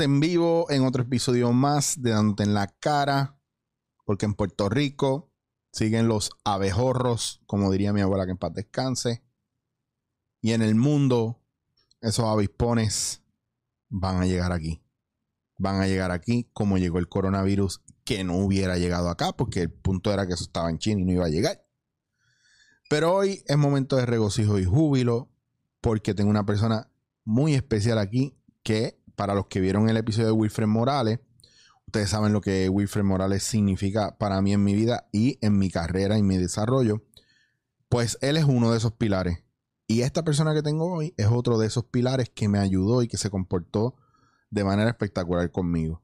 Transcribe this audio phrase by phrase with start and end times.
[0.00, 3.40] En vivo en otro episodio más de Dándote en la cara,
[4.04, 5.32] porque en Puerto Rico
[5.72, 9.24] siguen los abejorros, como diría mi abuela que en paz descanse.
[10.40, 11.40] Y en el mundo,
[12.00, 13.22] esos avispones
[13.88, 14.82] van a llegar aquí.
[15.56, 19.72] Van a llegar aquí como llegó el coronavirus, que no hubiera llegado acá, porque el
[19.72, 21.66] punto era que eso estaba en China y no iba a llegar.
[22.90, 25.30] Pero hoy es momento de regocijo y júbilo,
[25.80, 26.90] porque tengo una persona
[27.24, 31.20] muy especial aquí que, para los que vieron el episodio de Wilfred Morales,
[31.86, 35.70] ustedes saben lo que Wilfred Morales significa para mí en mi vida y en mi
[35.70, 37.02] carrera y mi desarrollo.
[37.88, 39.44] Pues él es uno de esos pilares.
[39.88, 43.08] Y esta persona que tengo hoy es otro de esos pilares que me ayudó y
[43.08, 43.96] que se comportó
[44.50, 46.02] de manera espectacular conmigo.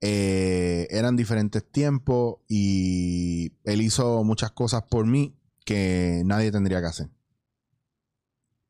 [0.00, 6.86] Eh, eran diferentes tiempos y él hizo muchas cosas por mí que nadie tendría que
[6.86, 7.10] hacer.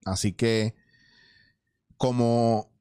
[0.05, 0.75] Así que,
[1.97, 2.72] como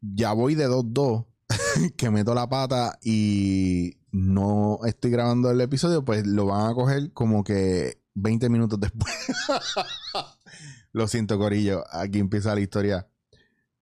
[0.00, 1.26] ya voy de 2-2,
[1.96, 7.12] que meto la pata y no estoy grabando el episodio, pues lo van a coger
[7.12, 9.14] como que 20 minutos después.
[10.92, 11.84] lo siento, Corillo.
[11.90, 13.06] Aquí empieza la historia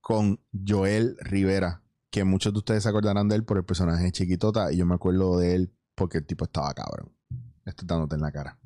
[0.01, 4.13] con Joel Rivera, que muchos de ustedes se acordarán de él por el personaje de
[4.13, 7.13] Chiquitota, y yo me acuerdo de él porque el tipo estaba cabrón.
[7.65, 8.59] Estoy dándote en la cara.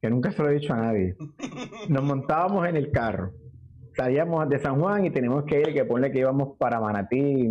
[0.00, 1.16] que nunca se lo he dicho a nadie.
[1.88, 3.32] Nos montábamos en el carro,
[3.94, 7.48] salíamos de San Juan y teníamos que ir, que ponle que íbamos para Manatí,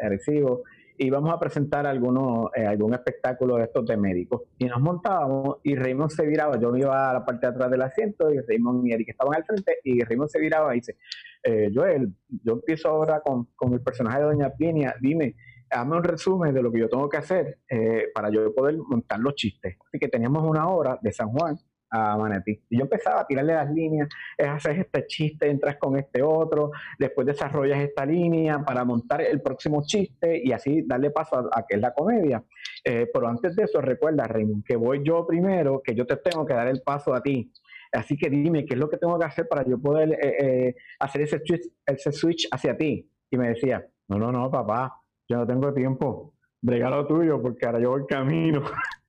[0.00, 0.62] Arecibo,
[0.98, 4.42] y íbamos a presentar algunos, eh, algún espectáculo de estos de médicos.
[4.58, 7.70] Y nos montábamos y Raymond se viraba, yo me iba a la parte de atrás
[7.70, 10.96] del asiento y Raymond y Eric estaban al frente y Raymond se viraba y dice,
[11.42, 15.34] eh, Joel, yo empiezo ahora con, con el personaje de Doña Pinia, dime,
[15.70, 19.18] hazme un resumen de lo que yo tengo que hacer eh, para yo poder montar
[19.18, 19.76] los chistes.
[19.86, 21.56] Así que teníamos una hora de San Juan
[21.92, 22.58] a Manatí.
[22.70, 26.72] Y yo empezaba a tirarle las líneas, es hacer este chiste, entras con este otro,
[26.98, 31.66] después desarrollas esta línea para montar el próximo chiste y así darle paso a, a
[31.66, 32.42] que es la comedia.
[32.84, 36.46] Eh, pero antes de eso, recuerda, Raymond, que voy yo primero, que yo te tengo
[36.46, 37.52] que dar el paso a ti.
[37.92, 40.76] Así que dime, ¿qué es lo que tengo que hacer para yo poder eh, eh,
[40.98, 43.06] hacer ese switch, ese switch hacia ti?
[43.30, 44.98] Y me decía, no, no, no, papá,
[45.28, 48.62] yo no tengo tiempo, regalo tuyo, porque ahora yo voy camino.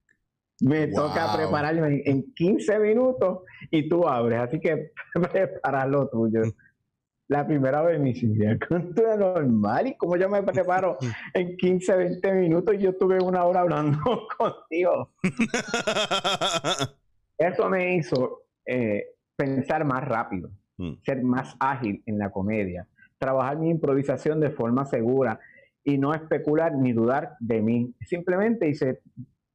[0.64, 0.96] me Wow.
[1.10, 4.92] toca prepararme en, en 15 minutos y tú abres, así que
[5.32, 6.44] prepara lo tuyo.
[7.30, 8.14] La primera vez me
[8.68, 10.98] con todo normal, y como yo me preparo
[11.34, 13.98] en 15, 20 minutos, y yo estuve una hora hablando
[14.38, 15.12] contigo.
[17.38, 20.94] Eso me hizo eh, pensar más rápido, Mm.
[21.06, 22.88] ser más ágil en la comedia,
[23.20, 25.40] trabajar mi improvisación de forma segura
[25.84, 27.94] y no especular ni dudar de mí.
[28.08, 29.02] Simplemente hice,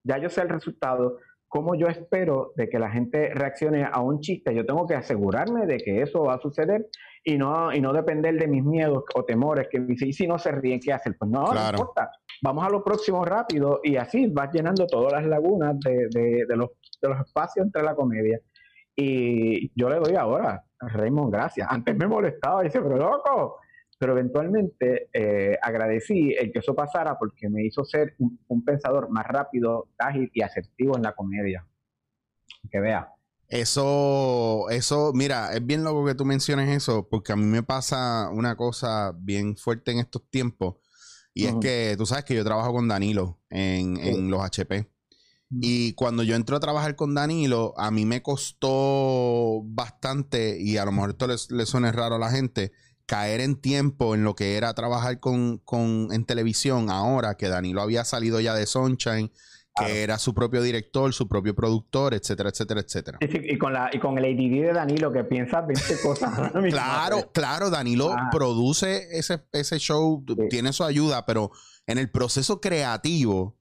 [0.04, 4.20] ya yo sé el resultado, cómo yo espero de que la gente reaccione a un
[4.20, 4.54] chiste.
[4.54, 6.86] Yo tengo que asegurarme de que eso va a suceder
[7.25, 10.38] y no, y no depender de mis miedos o temores que dice, y si no
[10.38, 11.14] se ríen, ¿qué hacen?
[11.19, 11.76] Pues no, Claro.
[11.78, 12.10] no importa.
[12.42, 16.56] Vamos a lo próximo rápido y así vas llenando todas las lagunas de, de- de
[16.56, 16.69] los,
[17.00, 18.38] de los espacios entre la comedia.
[18.94, 21.66] Y yo le doy ahora, Raymond, gracias.
[21.70, 23.56] Antes me molestaba y dice, pero loco.
[23.98, 29.10] Pero eventualmente eh, agradecí el que eso pasara porque me hizo ser un, un pensador
[29.10, 31.66] más rápido, ágil y asertivo en la comedia.
[32.70, 33.12] Que vea.
[33.48, 38.28] Eso, eso, mira, es bien loco que tú menciones eso, porque a mí me pasa
[38.31, 40.76] una cosa bien fuerte en estos tiempos,
[41.32, 44.08] y es que tú sabes que yo trabajo con Danilo en, Sí.
[44.08, 44.91] en los HP.
[45.50, 50.84] Y cuando yo entro a trabajar con Danilo, a mí me costó bastante, y a
[50.84, 52.72] lo mejor esto le, suene raro a la gente,
[53.08, 57.80] caer en tiempo en lo que era trabajar con, con- en televisión ahora que Danilo
[57.82, 59.94] había salido ya de Sunshine, que Claro.
[59.94, 63.19] era su propio director, su propio productor, etcétera, etcétera, etcétera.
[63.20, 66.32] Y con, la, y con el ADD de Danilo que piensa 20 cosas.
[66.38, 68.28] a la misma Claro, claro, Danilo Ah.
[68.31, 70.34] produce ese, ese show, Sí.
[70.50, 71.50] tiene su ayuda, pero
[71.87, 73.56] en el proceso creativo,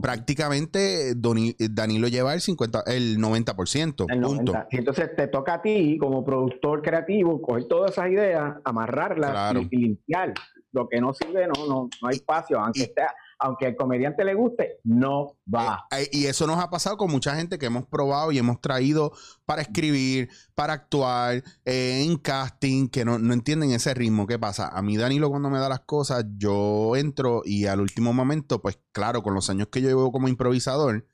[0.00, 4.06] prácticamente Doni- Danilo lleva el 50, el 90%.
[4.08, 4.52] El punto.
[4.52, 4.68] 90.
[4.70, 9.60] Y entonces te toca a ti, como productor creativo, coger todas esas ideas, amarrarlas Claro.
[9.62, 10.34] y, y limpiar.
[10.72, 12.60] Lo que no sirve, no, no, no hay espacio.
[12.60, 13.02] Aunque, Y- esté-
[13.40, 15.86] aunque al comediante le guste, no va.
[15.96, 19.12] Eh, y eso nos ha pasado con mucha gente que hemos probado y hemos traído
[19.46, 24.26] para escribir, para actuar, eh, en casting, que no, no entienden ese ritmo.
[24.26, 24.68] ¿Qué pasa?
[24.68, 28.78] A mí Danilo cuando me da las cosas, yo entro y al último momento, pues
[28.92, 31.06] claro, con los años que yo llevo como improvisador,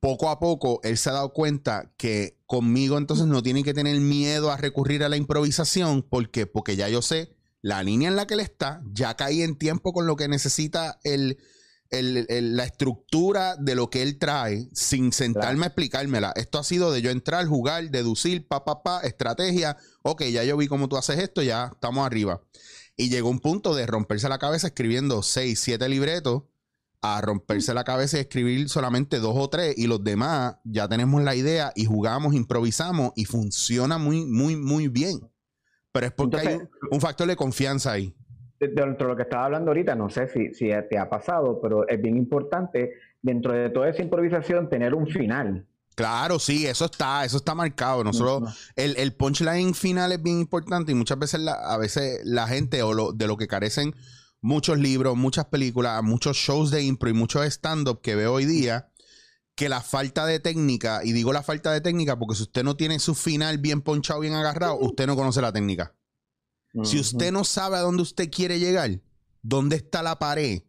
[0.00, 4.00] poco a poco él se ha dado cuenta que conmigo entonces no tiene que tener
[4.00, 6.02] miedo a recurrir a la improvisación.
[6.02, 6.46] ¿Por qué?
[6.46, 9.92] Porque ya yo sé la línea en la que él está, ya caí en tiempo
[9.92, 11.38] con lo que necesita el,
[11.90, 16.32] el- el- la estructura de lo que él trae sin sentarme a explicármela.
[16.36, 19.76] Esto ha sido de yo entrar, jugar, deducir, pa, pa, pa, estrategia.
[20.02, 22.42] Ok, ya yo vi cómo tú haces esto, ya estamos arriba.
[22.96, 26.42] Y llegó un punto de romperse la cabeza escribiendo 6, 7 libretos
[27.00, 31.22] a romperse la cabeza y escribir solamente dos o tres y los demás ya tenemos
[31.22, 35.20] la idea y jugamos, improvisamos y funciona muy, muy, muy bien.
[35.92, 38.14] Pero es porque hay Entonces- un, un factor de confianza ahí.
[38.58, 41.60] de- dentro de lo que estaba hablando ahorita, no sé si, si te ha pasado,
[41.60, 45.66] pero es bien importante dentro de toda esa improvisación tener un final.
[45.94, 48.02] Claro, sí, eso está, eso está marcado.
[48.02, 52.46] Nosotros, el, el punchline final es bien importante y muchas veces la, a veces la
[52.48, 53.94] gente o lo, de lo que carecen
[54.40, 58.88] muchos libros, muchas películas, muchos shows de impro y muchos stand-up que veo hoy día,
[59.54, 62.76] que la falta de técnica, y digo la falta de técnica porque si usted no
[62.76, 65.94] tiene su final bien ponchado, bien agarrado, usted no conoce la técnica.
[66.84, 69.02] Si usted no sabe a dónde usted quiere llegar,
[69.42, 70.62] dónde está la pared,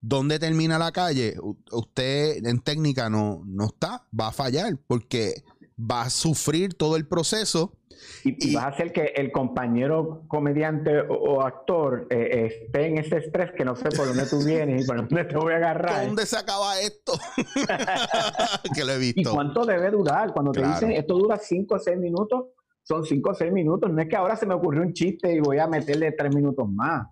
[0.00, 1.36] dónde termina la calle,
[1.70, 5.44] usted en técnica no, no está, va a fallar porque
[5.78, 7.76] va a sufrir todo el proceso.
[8.24, 12.86] Y, y Y- vas a hacer que el compañero comediante o, o actor eh, esté
[12.86, 15.52] en ese estrés que no sé por dónde tú vienes y por dónde te voy
[15.52, 16.06] a agarrar.
[16.06, 17.12] ¿Dónde se acaba esto?
[18.74, 19.32] que lo he ¿Y visto.
[19.32, 20.32] cuánto debe durar?
[20.32, 22.46] Cuando te dicen esto dura 5 o 6 minutos,
[22.82, 23.90] son 5 o 6 minutos.
[23.92, 26.66] No es que ahora se me ocurrió un chiste y voy a meterle 3 minutos
[26.70, 27.06] más.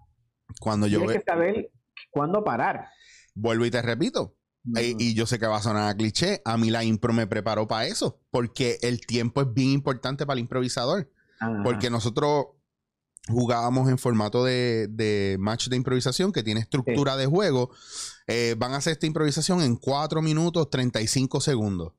[0.61, 1.70] Cuando yo Tienes ve- que saber
[2.11, 2.87] cuándo parar.
[3.35, 6.70] vuelvo y te repito, Y yo sé que va a sonar a cliché, a mí
[6.70, 11.11] la impro me preparó para eso, porque el tiempo es bien importante para el improvisador.
[11.64, 12.47] Porque nosotros
[13.29, 17.70] jugábamos en formato de, de match de improvisación que tiene estructura de juego.
[18.26, 21.93] Eh, van a hacer esta improvisación en 4 minutos 35 segundos.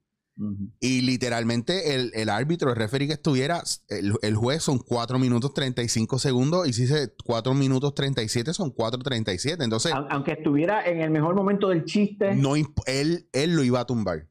[0.80, 5.54] Y literalmente el, el árbitro, el referee que estuviera, el, el juez son 4 minutos
[5.54, 6.68] 35 segundos.
[6.68, 9.64] Y si dice 4 minutos 37, son 4.37.
[9.64, 12.34] Entonces, Aun- Aunque estuviera en el mejor momento del chiste.
[12.36, 14.28] no, él, él lo iba a tumbar.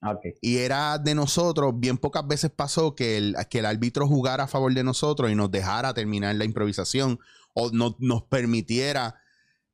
[0.00, 0.18] Ah.
[0.40, 4.48] Y era de nosotros, bien pocas veces pasó que el, que el árbitro jugara a
[4.48, 7.18] favor de nosotros y nos dejara terminar la improvisación
[7.54, 9.16] o no, nos permitiera,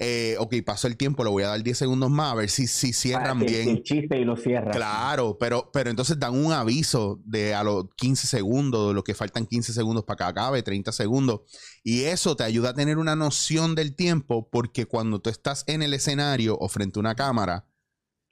[0.00, 2.66] eh, ok, pasó el tiempo, le voy a dar 10 segundos más a ver si,
[2.68, 3.68] si cierran Ah, que- que bien.
[3.70, 4.70] El chiste y lo cierra.
[4.70, 9.14] Claro, pero, pero entonces dan un aviso de a los 15 segundos, de lo que
[9.14, 11.40] faltan 15 segundos para que acabe, 30 segundos.
[11.82, 15.82] Y eso te ayuda a tener una noción del tiempo porque cuando tú estás en
[15.82, 17.66] el escenario o frente a una cámara,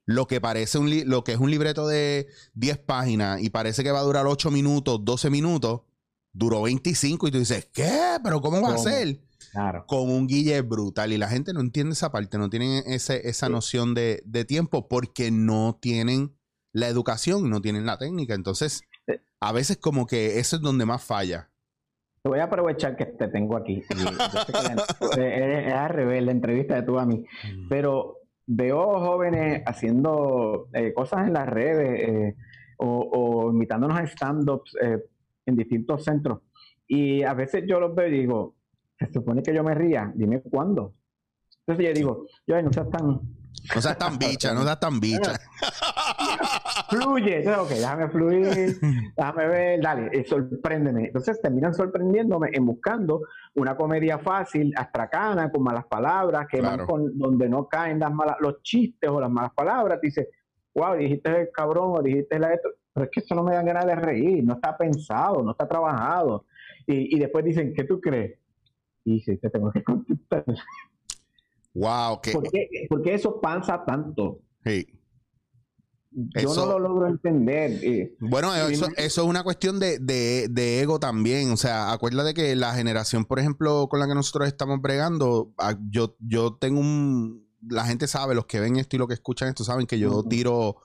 [0.08, 3.90] lo que parece un lo que es un libreto de 10 páginas y parece que
[3.90, 5.80] va a durar 8 minutos, 12 minutos,
[6.32, 8.18] duró 25 y tú dices, ¿qué?
[8.22, 9.20] ¿Pero cómo va a ser?
[9.56, 9.84] Claro.
[9.86, 13.46] con un guille brutal y la gente no entiende esa parte, no tienen ese, esa
[13.46, 13.52] Sí.
[13.52, 16.36] noción de, de tiempo porque no tienen
[16.72, 18.34] la educación, no tienen la técnica.
[18.34, 18.82] Entonces,
[19.40, 21.48] a veces como que eso es donde más falla.
[22.22, 23.82] Te voy a aprovechar que te tengo aquí.
[23.90, 24.86] Y la-
[25.16, 27.24] eh, es al revés la entrevista de tú a mí.
[27.70, 32.36] Pero veo jóvenes haciendo eh, cosas en las redes eh,
[32.78, 33.10] o,
[33.46, 34.98] o invitándonos a stand-ups eh,
[35.46, 36.40] en distintos centros.
[36.88, 38.55] Y a veces yo los veo y digo,
[38.98, 40.94] se supone que yo me ría, dime cuándo.
[41.66, 43.20] Entonces yo digo, yo no seas tan...
[43.74, 45.32] No seas tan bicha, no seas tan bicha.
[46.90, 48.78] Fluye, Entonces, ok, déjame fluir,
[49.16, 51.06] déjame ver, dale, eh, sorpréndeme.
[51.06, 53.22] Entonces terminan sorprendiéndome en buscando
[53.54, 56.76] una comedia fácil, astracana, con malas palabras, que Claro.
[56.78, 60.00] van con donde no caen las malas, los chistes o las malas palabras.
[60.00, 60.28] Dice,
[60.74, 63.66] wow, dijiste el cabrón o dijiste la esto, pero es que eso no me dan
[63.66, 66.44] ganas de reír, no está pensado, no está trabajado.
[66.86, 68.38] Y, y después dicen, ¿qué tú crees?
[69.06, 70.44] Y dice, te tengo que contestar.
[71.74, 74.40] Wow, que ¿Por qué, por qué eso pasa tanto?
[74.64, 74.86] sí.
[76.34, 77.72] Yo Eso- no lo logro entender.
[77.84, 78.16] eh.
[78.20, 81.50] Bueno, eso, eso es una cuestión de, de- de ego también.
[81.50, 85.76] O sea, acuérdate que la generación, por ejemplo, con la que nosotros estamos bregando, ah,
[85.90, 87.46] yo, yo tengo un.
[87.68, 90.22] La gente sabe, los que ven esto y los que escuchan esto saben que yo
[90.22, 90.76] tiro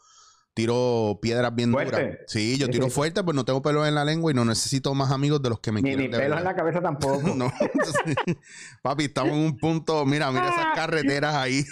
[0.62, 1.91] tiro piedras bien Fuerte.
[2.03, 2.18] duras.
[2.27, 2.91] Sí, yo tiro sí.
[2.91, 5.60] fuerte, pues no tengo pelo en la lengua y no necesito más amigos de los
[5.60, 6.38] que me Ni, quieran ni de pelos verdad.
[6.39, 7.22] en la cabeza tampoco.
[7.36, 8.15] No, entonces,
[8.84, 10.06] papi, estamos en un punto.
[10.06, 11.65] Mira, mira esas carreteras ahí.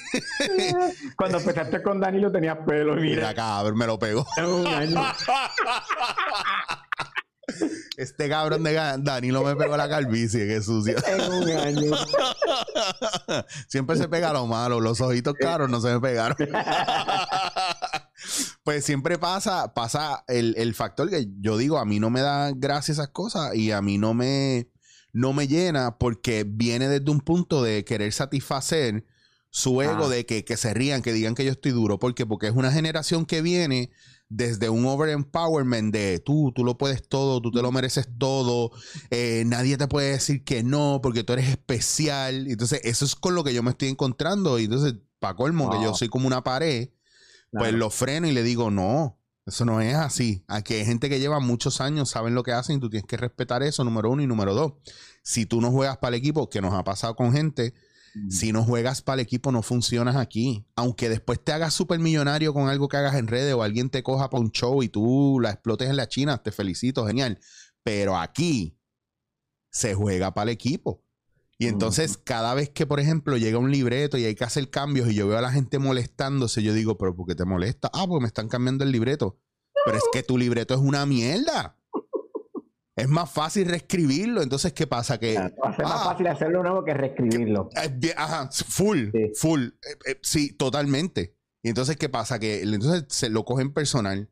[1.16, 3.34] Cuando empezaste con Danilo tenías pelo, Mira, mira.
[3.36, 4.26] cabrón, me lo pegó.
[4.38, 5.04] en un año.
[7.98, 10.96] Este cabrón de Danilo me pegó la calvicie, qué sucio.
[11.08, 11.92] En un año.
[13.68, 16.38] Siempre se pega lo malo, los ojitos caros no se me pegaron.
[18.64, 22.52] Pues siempre pasa, pasa el, el factor que yo digo, a mí no me da
[22.56, 24.70] gracia esas cosas y a mí no me,
[25.14, 29.06] no me llena porque viene desde un punto de querer satisfacer
[29.50, 30.10] su ego Ah.
[30.10, 31.98] de que, que se rían, que digan que yo estoy duro.
[31.98, 32.26] ¿Por qué?
[32.28, 33.90] Porque es una generación que viene
[34.32, 38.70] desde un over empowerment de tú, tú lo puedes todo, tú te lo mereces todo,
[39.10, 42.46] eh, nadie te puede decir que no porque tú eres especial.
[42.48, 44.60] Entonces, eso es con lo que yo me estoy encontrando.
[44.60, 46.90] Y entonces, para colmo, que yo soy como una pared,
[47.52, 50.44] pues lo freno y le digo, no, eso no es así.
[50.48, 53.18] Aquí hay gente que lleva muchos años, saben lo que hacen y tú tienes que
[53.18, 54.74] respetar eso, número uno y número dos.
[55.24, 57.74] Si tú no juegas para el equipo, que nos ha pasado con gente,
[58.16, 58.30] Mm.
[58.32, 60.66] si no juegas para el equipo no funcionas aquí.
[60.76, 64.04] Aunque después te hagas súper millonario con algo que hagas en redes o alguien te
[64.04, 67.40] coja para un show y tú la explotes en la China, te felicito, genial.
[67.84, 68.78] Pero aquí
[69.72, 71.04] se juega para el equipo.
[71.62, 75.10] Y entonces, cada vez que, por ejemplo, llega un libreto y hay que hacer cambios
[75.10, 77.90] y yo veo a la gente molestándose, yo digo, ¿pero por qué te molesta?
[77.94, 79.38] Ah, porque me están cambiando el libreto.
[79.86, 81.76] Pero es que tu libreto es una mierda.
[82.96, 84.42] Es más fácil reescribirlo.
[84.42, 85.18] Entonces, ¿qué pasa?
[85.20, 86.04] Que Va a ser más Ah.
[86.12, 87.70] fácil hacerlo nuevo que reescribirlo.
[87.76, 89.32] eh, Ajá, full, Sí.
[89.36, 89.64] full.
[89.64, 89.72] Eh,
[90.12, 91.36] eh, sí, totalmente.
[91.62, 92.40] Y entonces, ¿qué pasa?
[92.40, 94.30] Que entonces se lo cogen personal.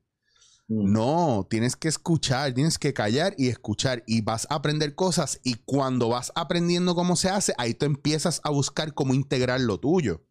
[0.70, 0.92] Mm.
[0.92, 4.04] No, tienes que escuchar, tienes que callar y escuchar.
[4.06, 5.40] Y vas a aprender cosas.
[5.44, 9.80] Y cuando vas aprendiendo cómo se hace, ahí tú empiezas a buscar cómo integrar lo
[9.80, 10.22] tuyo.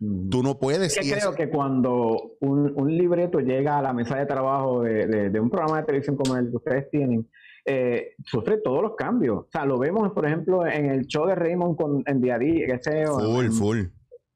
[0.00, 0.28] Mm.
[0.30, 0.96] Tú no puedes.
[0.96, 4.26] Es que y creo eso- que cuando un, un libreto llega a la mesa de
[4.26, 7.28] trabajo de, de- de un programa de televisión como el que ustedes tienen,
[7.66, 9.38] eh, sufre todos los cambios.
[9.40, 12.38] O sea, lo vemos, por ejemplo, en el show de Raymond con, en día a
[12.38, 13.78] día, ese, Full, en full.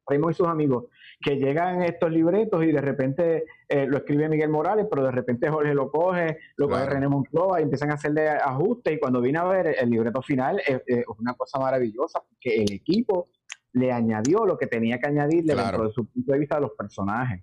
[0.07, 0.85] Raymond y sus amigos,
[1.25, 5.49] que llegan estos libretos y de repente eh, lo escribe Miguel Morales, pero de repente
[5.49, 6.85] Jorge lo coge, lo coge.
[6.85, 10.21] René Monclova y empiezan a hacerle ajustes y cuando viene a ver el, el libreto
[10.21, 13.31] final es, es una cosa maravillosa porque el equipo
[13.73, 15.69] le añadió lo que tenía que añadirle Claro.
[15.69, 17.43] dentro de su punto de vista de los personajes.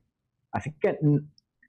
[0.51, 1.00] Así que,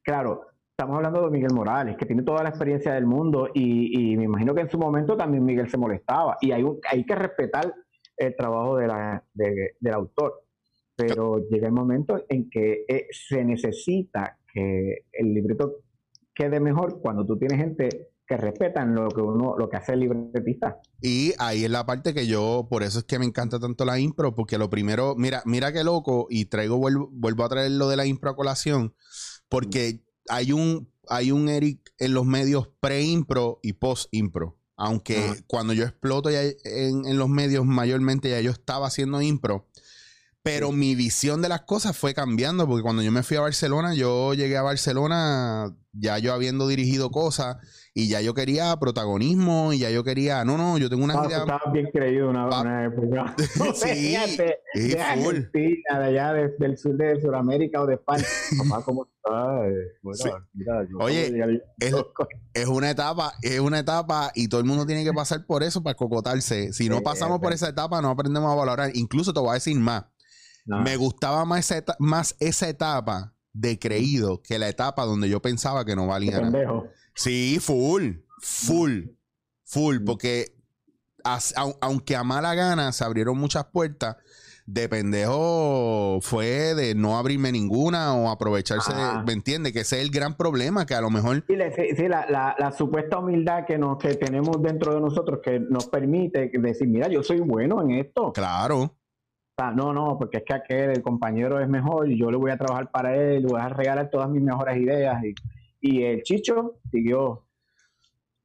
[0.02, 4.16] claro, estamos hablando de Miguel Morales, que tiene toda la experiencia del mundo y, y
[4.18, 7.14] me imagino que en su momento también Miguel se molestaba y hay, un- hay que
[7.14, 7.72] respetar
[8.18, 10.42] el trabajo de la- de- del autor
[10.96, 15.82] pero llega el momento en que eh, se necesita que el libreto
[16.34, 20.00] quede mejor cuando tú tienes gente que respetan lo que uno lo que hace el
[20.00, 20.80] libretista.
[21.00, 23.98] Y ahí es la parte que yo, por eso es que me encanta tanto la
[23.98, 27.88] impro, porque lo primero, mira, mira qué loco, y traigo, vuelvo, vuelvo a traer lo
[27.88, 28.94] de la impro a colación,
[29.48, 34.58] porque hay un, hay un Eric en los medios pre-impro y post-impro.
[34.76, 39.68] Aunque cuando yo exploto ya en, en los medios, mayormente ya yo estaba haciendo impro.
[40.44, 40.74] Pero Sí.
[40.76, 44.34] mi visión de las cosas fue cambiando, porque cuando yo me fui a Barcelona, yo
[44.34, 47.58] llegué a Barcelona ya yo habiendo dirigido cosas
[47.94, 51.28] y ya yo quería protagonismo y ya yo quería, no, no, yo tengo una tú
[51.28, 51.38] idea.
[51.40, 53.36] estabas bien creído una, una época.
[53.74, 55.36] Sí, de, sí, de full.
[55.36, 58.24] Argentina, de allá de- del sur de Sudamérica o de España.
[58.70, 59.66] Papá, ¿cómo estás?
[59.66, 60.30] Eh, Bueno, Sí.
[60.54, 61.94] mira, yo Oye, de es-
[62.54, 65.82] Es una etapa, es una etapa y todo el mundo tiene que pasar por eso
[65.82, 66.72] para cocotarse.
[66.72, 68.90] Si no pasamos por esa etapa, no aprendemos a valorar.
[68.94, 70.04] Incluso te voy a decir más.
[70.64, 70.80] No.
[70.82, 75.42] Me gustaba más esa, eta- más esa etapa de creído que la etapa donde yo
[75.42, 76.42] pensaba que no valía nada.
[76.52, 76.86] pendejo.
[77.14, 79.08] Sí, full, full,
[79.64, 80.54] full, porque
[81.24, 84.16] as- au- aunque a mala gana se abrieron muchas puertas,
[84.64, 89.24] de pendejo fue de no abrirme ninguna o aprovecharse, de- Ajá.
[89.26, 89.72] ¿me entiendes?
[89.72, 92.26] Que ese es el gran problema, que a lo mejor Sí, le- sí, sí, la,
[92.30, 96.86] la- la supuesta humildad que, nos, que tenemos dentro de nosotros que nos permite decir,
[96.86, 98.32] mira, yo soy bueno en esto.
[98.32, 98.96] Claro.
[99.62, 102.50] Sea, no, no, porque es que aquel, el compañero es mejor y yo le voy
[102.50, 105.22] a trabajar para él, le voy a regalar todas mis mejores ideas.
[105.24, 105.34] Y,
[105.80, 107.46] y el Chicho siguió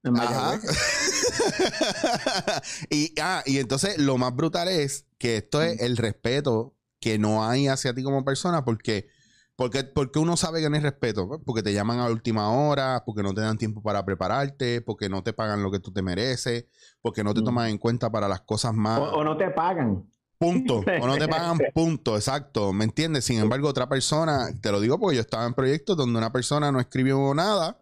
[0.03, 0.59] en Ajá.
[2.89, 7.45] Y, ah, y entonces lo más brutal es que esto es el respeto que no
[7.47, 9.07] hay hacia ti como persona, porque,
[9.55, 13.03] porque, porque uno sabe que no hay respeto, Pues, porque te llaman a última hora,
[13.05, 16.01] porque no te dan tiempo para prepararte, porque no te pagan lo que tú te
[16.01, 16.65] mereces,
[17.01, 17.45] porque no te Mm.
[17.45, 18.99] toman en cuenta para las cosas más.
[18.99, 20.03] O, o no te pagan.
[20.39, 20.83] Punto.
[21.01, 22.73] O no te pagan punto, exacto.
[22.73, 23.25] ¿Me entiendes?
[23.25, 26.71] Sin embargo, otra persona, te lo digo porque yo estaba en proyectos donde una persona
[26.71, 27.81] no escribió nada,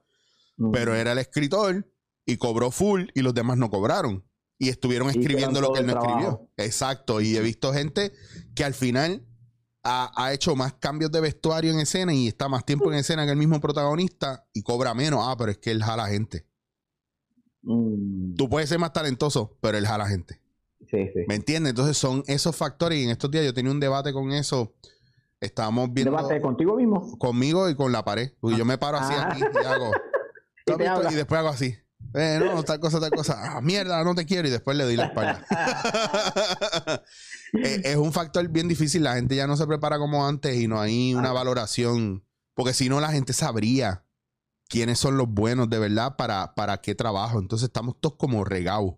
[0.58, 0.72] Mm.
[0.72, 1.86] pero era el escritor
[2.26, 4.24] y cobró full y los demás no cobraron.
[4.58, 6.50] Y estuvieron Y escribiendo lo que él no escribió.
[6.56, 7.20] Exacto.
[7.20, 8.14] Y he visto gente
[8.56, 9.28] que al final
[9.84, 13.26] ha, ha hecho más cambios de vestuario en escena y está más tiempo en escena
[13.26, 15.20] que el mismo protagonista y cobra menos.
[15.24, 16.48] Ah, pero es que él jala gente.
[17.64, 18.36] Mm.
[18.36, 20.42] Tú puedes ser más talentoso, pero él jala gente.
[20.90, 21.20] Sí, sí.
[21.28, 21.72] ¿Me entiendes?
[21.72, 24.74] Entonces son esos factores y en estos días yo tenía un debate con eso.
[25.42, 27.18] Estábamos viendo Debate contigo mismo.
[27.20, 28.32] conmigo y con la pared.
[28.40, 29.30] Porque yo me paro así Ah.
[29.32, 29.92] aquí y hago.
[31.12, 31.76] Y después hago así.
[32.16, 33.38] Eh, no, tal cosa, tal cosa.
[33.58, 34.48] Ah, mierda, no te quiero.
[34.48, 35.46] Y después le doy la espalda.
[37.54, 39.04] Es un factor bien difícil.
[39.04, 41.34] La gente ya no se prepara como antes y no hay una Ah.
[41.34, 42.24] valoración.
[42.54, 44.06] Porque si no, la gente sabría
[44.70, 47.40] quiénes son los buenos de verdad para, para qué trabajo.
[47.40, 48.96] Entonces estamos todos como regados.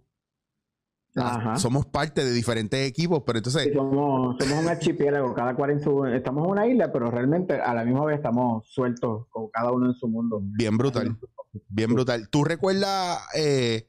[1.26, 1.56] Ajá.
[1.58, 5.80] Somos parte de diferentes equipos, pero entonces Sí, somos, somos un archipiélago, cada cual en
[5.82, 6.06] su...
[6.06, 9.88] Estamos en una isla, pero realmente a la misma vez estamos sueltos, con cada uno
[9.88, 10.40] en su mundo.
[10.42, 11.18] bien brutal.
[11.70, 12.30] Bien brutal.
[12.30, 13.88] ¿Tú recuerdas eh,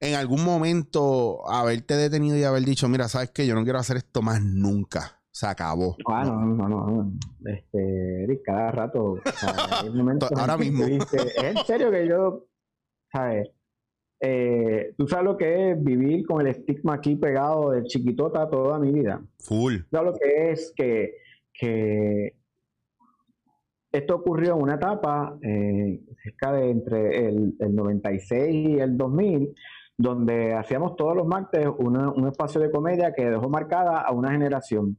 [0.00, 3.96] en algún momento haberte detenido y haber dicho, mira, sabes que yo no quiero hacer
[3.96, 5.22] esto más nunca?
[5.30, 5.96] Se acabó.
[6.08, 7.12] Ah, no, no, no, no.
[7.44, 9.02] Este, Eric, cada rato.
[9.04, 10.84] o sea, hay momentos en Ahora mismo.
[10.84, 11.02] es
[11.42, 12.46] en serio que yo,
[13.12, 13.48] ¿sabes?
[14.20, 18.78] Eh, tú sabes lo que es vivir con el estigma aquí pegado de chiquitota toda
[18.78, 19.20] mi vida.
[19.40, 19.76] Full.
[19.78, 21.14] Tú sabes lo que es que,
[21.52, 22.34] que
[23.92, 29.54] esto ocurrió en una etapa eh, cerca de entre el, el 96 y el 2000,
[29.98, 34.30] donde hacíamos todos los martes una- un espacio de comedia que dejó marcada a una
[34.32, 34.96] generación.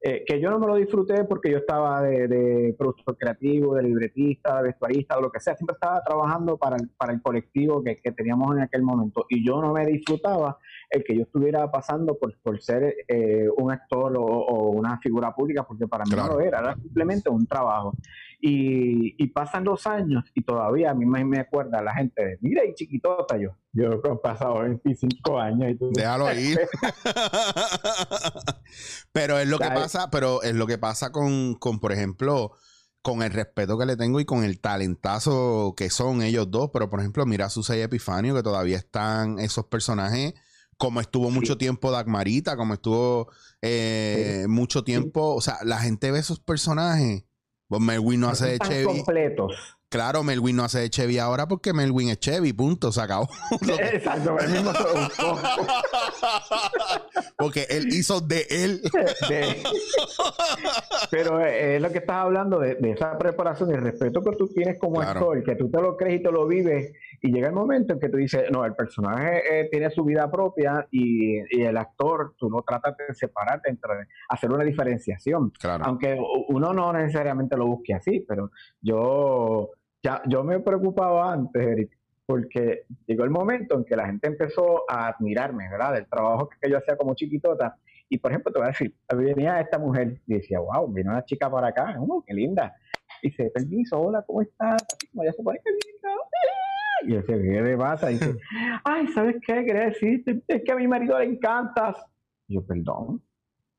[0.00, 3.82] Eh, que yo no me lo disfruté porque yo estaba de, de productor creativo, de
[3.82, 5.56] libretista, de vestuarista, o lo que sea.
[5.56, 9.26] Siempre estaba trabajando para el, para el colectivo que, que teníamos en aquel momento.
[9.28, 10.56] Y yo no me disfrutaba
[10.90, 15.34] el que yo estuviera pasando por, por ser eh, un actor o, o una figura
[15.34, 16.34] pública, porque para mí Claro.
[16.34, 17.92] no lo era, era simplemente un trabajo.
[18.40, 22.38] Y, y pasan los años y todavía a mí me, me acuerda la gente de,
[22.40, 23.50] mira, y chiquitota yo.
[23.72, 26.56] Yo creo que han pasado 25 años y tú Déjalo ir.
[29.12, 32.52] pero es lo que pasa, pero es lo que pasa con, con, por ejemplo,
[33.02, 36.70] con el respeto que le tengo y con el talentazo que son ellos dos.
[36.72, 40.34] Pero, por ejemplo, mira a Susay Epifanio, que todavía están esos personajes,
[40.76, 41.58] como estuvo mucho Sí.
[41.58, 43.28] tiempo Dagmarita, como estuvo
[43.62, 45.34] eh, mucho tiempo.
[45.34, 47.24] O sea, la gente ve esos personajes.
[47.68, 48.84] Pues Melwin no hace de Chevy.
[48.84, 49.76] completos.
[49.90, 53.28] Claro, Melwin no hace de Chevy ahora porque Melwin es Chevy, punto, se acabó.
[53.92, 55.38] Exacto, el mismo se buscó.
[57.38, 58.82] porque él hizo de él.
[59.28, 59.62] De-
[61.10, 64.36] Pero eh, es lo que estás hablando de, de esa preparación y el respeto que
[64.36, 65.20] tú tienes como Claro.
[65.20, 68.00] actor, que tú te lo crees y te lo vives, y llega el momento en
[68.00, 72.34] que tú dices, no, el personaje eh, tiene su vida propia y, y el actor,
[72.36, 73.90] tú no tratas de separarte entre
[74.28, 75.50] hacer una diferenciación.
[75.50, 75.84] Claro.
[75.86, 79.70] Aunque uno no necesariamente lo busque así, pero yo,
[80.02, 84.84] ya, yo me preocupaba antes, Eric, porque llegó el momento en que la gente empezó
[84.88, 85.94] a admirarme, ¿verdad?
[85.94, 87.76] Del trabajo que yo hacía como chiquitota.
[88.10, 91.24] Y por ejemplo, te voy a decir, venía esta mujer y decía, wow, vino una
[91.24, 92.74] chica para acá, oh, qué linda.
[93.22, 94.74] Y dice, permiso, hola, ¿cómo estás?
[94.74, 96.08] Así como ella se pone, qué linda.
[97.04, 98.10] Y yo decía, ¿qué le pasa?
[98.10, 98.36] Y dice,
[98.84, 99.64] ay, ¿sabes qué?
[99.64, 101.96] Quería decirte, es que a mi marido le encantas.
[102.46, 103.22] Y yo, perdón.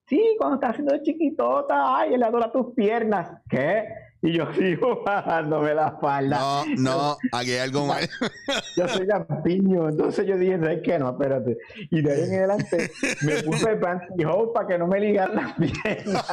[0.08, 3.32] Sí, cuando está haciendo chiquitota, ay, él adora tus piernas.
[3.50, 3.86] ¿Qué?
[4.22, 6.38] Y yo sigo bajándome la falda.
[6.38, 8.10] No, no, aquí hay algo mal.
[8.76, 11.00] Yo soy lampiño, entonces yo dije, ¿sabes qué?
[11.00, 11.58] No, espérate.
[11.90, 16.26] Y de ahí en adelante me puse pantyhose para que no me ligan las piernas.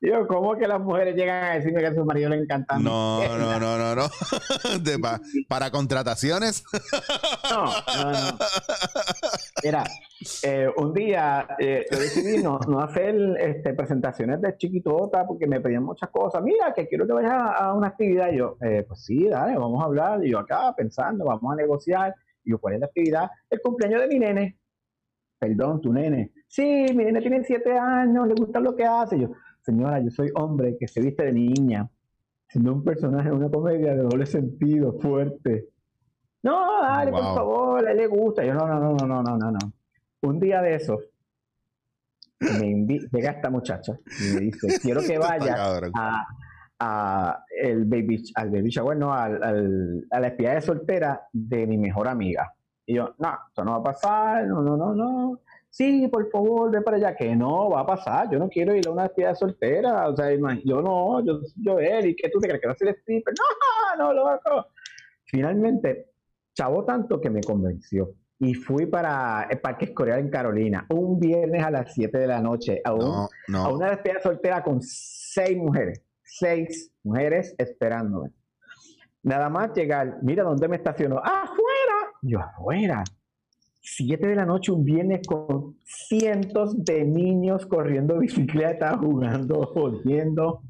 [0.00, 2.84] Digo, ¿cómo que las mujeres llegan a decirme que a su marido le encantan?
[2.84, 4.08] No, no, no, no, no.
[4.80, 6.62] De pa- para contrataciones.
[7.50, 8.38] No, no, no.
[9.64, 9.84] Mira,
[10.42, 15.60] eh, un día eh, yo decidí no, no hacer este, presentaciones de chiquitota porque me
[15.60, 16.42] pedían muchas cosas.
[16.42, 18.32] Mira, que quiero que vayas a, una actividad.
[18.32, 20.24] Y yo, eh, pues sí, dale, vamos a hablar.
[20.24, 22.14] Y yo acá pensando, vamos a negociar.
[22.44, 23.30] Y yo, ¿cuál es la actividad?
[23.48, 24.58] El cumpleaños de mi nene.
[25.38, 26.32] Perdón, tu nene.
[26.48, 29.20] Sí, mi nene tiene siete años, le gusta lo que hace.
[29.20, 31.88] Yo, señora, yo soy hombre que se viste de niña,
[32.48, 35.68] siendo un personaje de una comedia de doble sentido, fuerte.
[36.42, 38.44] No, dale, por favor, a él le gusta.
[38.44, 39.77] Yo, no, no, no, no, no, no, no.
[40.22, 41.00] Un día de esos,
[42.40, 45.58] me llega esta muchacha y me dice, quiero que vayas
[45.94, 46.26] a,
[46.80, 51.66] a el baby, al baby shower, no, al, al- a la espía de soltera de
[51.66, 52.52] mi mejor amiga.
[52.86, 55.40] Y yo, no, esto no va a pasar, no, no, no, no.
[55.70, 58.30] Sí, por favor, ve para allá, que no va a pasar.
[58.30, 60.08] Yo no quiero ir a una espía de soltera.
[60.08, 60.30] O sea,
[60.64, 63.34] yo no, yo, yo él, ¿y qué tú te crees que va a ser stripper?
[63.98, 64.66] No, no, loco.
[65.24, 66.10] Finalmente,
[66.54, 68.10] chavo tanto que me convenció.
[68.40, 72.40] Y fui para el Parque Escorial en Carolina, un viernes a las 7 de la
[72.40, 73.28] noche, a, un- No, a
[73.68, 73.74] no.
[73.74, 78.30] una despedida soltera con seis mujeres, seis mujeres esperándome.
[79.24, 83.02] Nada más llegar, mira dónde me estacionó, afuera, yo afuera.
[83.80, 90.62] Siete de la noche, un viernes con cientos de niños corriendo bicicleta, jugando, jodiendo.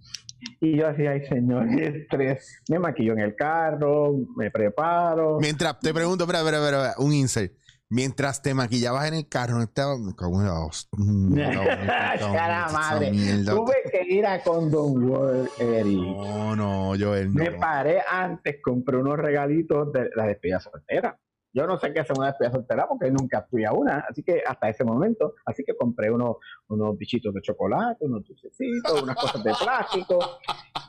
[0.60, 2.62] Y yo así, ay señor, estrés.
[2.68, 5.38] Me maquillo en el carro, me preparo.
[5.40, 7.52] Mientras te pregunto, espera, espera, espera, un insert.
[7.90, 9.96] Mientras te maquillabas en el carro, no estaba.
[9.96, 10.90] Me cago en la hostia.
[12.72, 13.10] Madre.
[13.46, 15.96] Tuve que ir a Condom World, Eric.
[15.96, 17.42] No, no, Joel, no.
[17.42, 21.18] Me paré antes, compré unos regalitos de la despedida soltera.
[21.58, 24.44] Yo no sé qué es una despedida soltera porque nunca fui a una, así que
[24.46, 26.36] hasta ese momento, así que compré unos,
[26.68, 30.18] unos bichitos de chocolate, unos dulcecitos, unas cosas de plástico.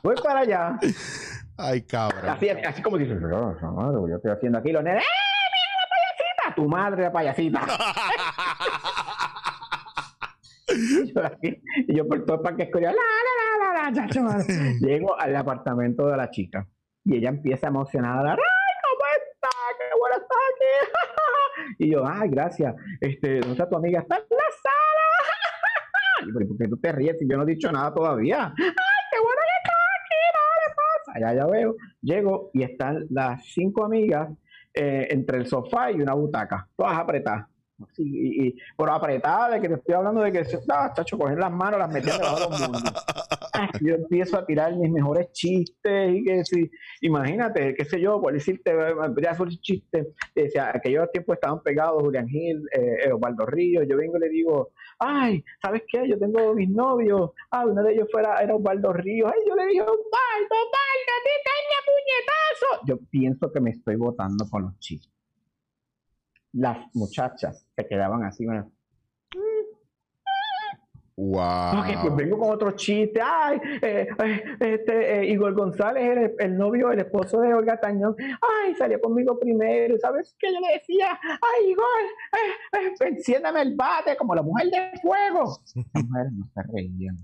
[0.04, 0.78] Voy para allá,
[1.58, 2.28] Ay, cabrón.
[2.28, 5.06] así, así como dices, "Oh, madre, yo estoy haciendo aquí los nenes, ¡eh,
[5.52, 6.54] mira la payasita!
[6.54, 7.60] Tu madre la payasita.
[10.72, 13.32] Y yo aquí, yo por todo el parque escolar, la, la,
[13.74, 14.46] la, la, la, chacho, madre.
[14.80, 16.64] Llego al apartamento de la chica
[17.04, 19.48] y ella empieza emocionada, ¡ay, cómo está!
[19.78, 21.69] ¡Qué bueno está aquí!
[21.80, 22.74] Y yo, ¡ay, gracias!
[23.00, 24.00] Este, ¿Dónde está tu amiga?
[24.00, 24.50] Está en la
[26.26, 26.46] sala.
[26.48, 28.48] ¿Por qué tú te ríes si yo no he dicho nada todavía?
[28.48, 30.20] ¡Ay, qué bueno que estás aquí!
[30.36, 31.12] Nada le pasa.
[31.14, 31.76] Allá ya veo.
[32.02, 34.28] Llego y están las cinco amigas
[34.74, 37.46] eh, entre el sofá y una butaca, todas apretadas.
[37.82, 41.52] Así, y, y, apretada de que te estoy hablando de que ah, chacho, coger las
[41.52, 42.82] manos, las meter debajo de los mundos.
[43.52, 48.20] Ah, yo empiezo a tirar mis mejores chistes y que si, imagínate, qué sé yo,
[48.20, 48.72] por decirte,
[49.22, 54.16] ya un chiste, decía, aquellos tiempos estaban pegados Julián Gil, eh, Osvaldo Ríos, yo vengo
[54.16, 56.08] y le digo, ay, ¿sabes qué?
[56.08, 59.66] Yo tengo mis novios, ah, uno de ellos fuera, era Osvaldo Ríos, ay, yo le
[59.66, 61.50] digo, Osvaldo, Osvaldo, te
[61.90, 62.86] puñetazo.
[62.86, 65.19] Yo pienso que me estoy votando con los chistes
[66.52, 68.70] las muchachas se quedaban así, bueno.
[71.20, 71.84] Wow.
[72.00, 73.20] Pues vengo con otro chiste.
[73.22, 77.78] Ay, eh, eh, este, eh, Igor González era el, el, novio, el esposo de Olga
[77.78, 78.16] Tañón.
[78.18, 79.98] Ay, salió conmigo primero.
[79.98, 80.46] ¿Sabes qué?
[80.50, 81.84] Yo le decía, ay, Igor,
[82.72, 85.58] eh, enciéndame el bate como la mujer de fuego.
[85.94, 87.16] Las mujeres no se reían.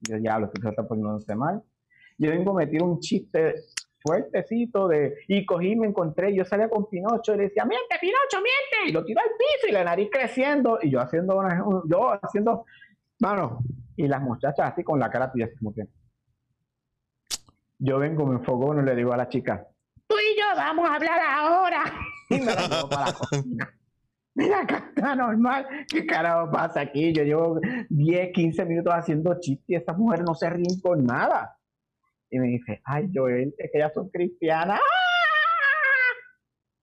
[0.00, 1.62] Yo ya lo estoy poniéndose mal.
[2.18, 3.54] Yo vengo a meter un chiste
[4.04, 8.36] fuertecito de y cogí me encontré yo salía con Pinocho y le decía miente Pinocho
[8.36, 11.42] miente y lo tiró al piso y la nariz creciendo y yo haciendo
[11.86, 12.66] yo haciendo
[13.20, 13.60] mano
[13.96, 15.50] y las muchachas así con la cara que
[17.78, 19.66] yo vengo me enfoco y le digo a la chica
[20.06, 21.84] tú y yo vamos a hablar ahora
[22.28, 23.74] y me la para la cocina
[24.36, 25.64] Mira, está normal.
[25.88, 27.12] ¿Qué carajo pasa aquí?
[27.12, 31.56] Yo llevo 10, 15 minutos haciendo chistes y estas mujeres no se ríen por nada
[32.34, 34.80] y me dice, ay Joel, es que ellas son cristianas.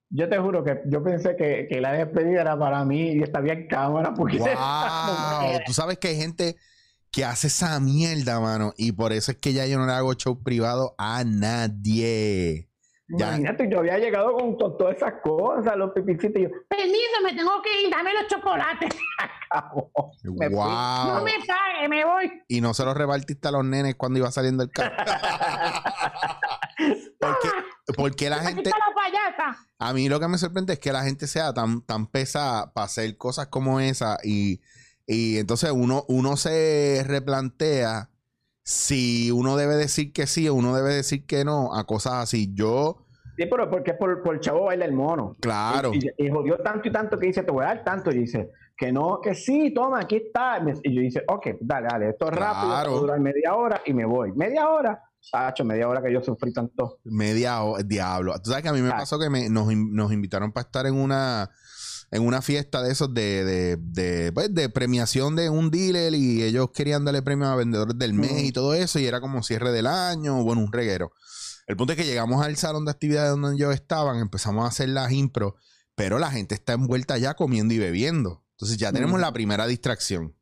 [0.10, 3.48] Yo te juro que yo pensé que, que, la despedida era para mí y estaba
[3.48, 5.60] en cámara porque wow.
[5.66, 6.56] tú sabes que hay gente
[7.12, 10.14] que hace esa mierda, mano, y por eso es que ya yo no le hago
[10.14, 12.71] show privado a nadie.
[13.12, 17.34] Imagínate, yo había llegado con, con, todas esas cosas, los pipicitos, y yo, permiso, me
[17.34, 18.95] tengo que ir, dame los chocolates.
[19.50, 19.91] Acabó.
[20.24, 21.15] Me wow.
[21.15, 22.32] No me pague, me voy.
[22.47, 24.95] Y no se los repartiste a los nenes cuando iba saliendo el carro.
[27.19, 27.50] porque,
[27.97, 28.69] porque la gente.
[28.69, 28.78] La.
[29.80, 32.86] A mí lo que me sorprende es que la gente sea tan, tan pesada para
[32.86, 34.62] hacer cosas como esa y,
[35.08, 38.10] y entonces uno, uno se replantea
[38.63, 42.52] si uno debe decir que sí o uno debe decir que no a cosas así.
[42.54, 43.01] Yo.
[43.38, 45.36] Sí, pero porque por, por el chavo baila el mono.
[45.39, 45.91] Claro.
[45.94, 48.12] Y, y, y, jodió tanto y tanto que dice, te voy a dar tanto.
[48.12, 50.60] Y dice, que no, que sí, toma, aquí está.
[50.84, 53.00] Y yo dice, ok, dale, dale, esto es rápido, Claro.
[53.00, 54.32] dura media hora y me voy.
[54.34, 56.98] Media hora, Sacho, media hora que yo sufrí tanto.
[57.04, 58.34] Media hora, diablo.
[58.44, 58.98] Tú sabes que a mí me Ah.
[58.98, 61.50] pasó que me, nos, nos invitaron para estar en una
[62.13, 66.44] en una fiesta de esos de, de, de, pues, de premiación de un dealer y
[66.44, 69.72] ellos querían darle premio a vendedores del mes y todo eso y era como cierre
[69.72, 71.13] del año, bueno, un reguero.
[71.72, 74.90] El punto es que llegamos al salón de actividades donde ellos estaban, empezamos a hacer
[74.90, 75.56] las impro,
[75.96, 78.44] pero la gente está envuelta ya comiendo y bebiendo.
[78.56, 80.36] Entonces ya tenemos la primera distracción.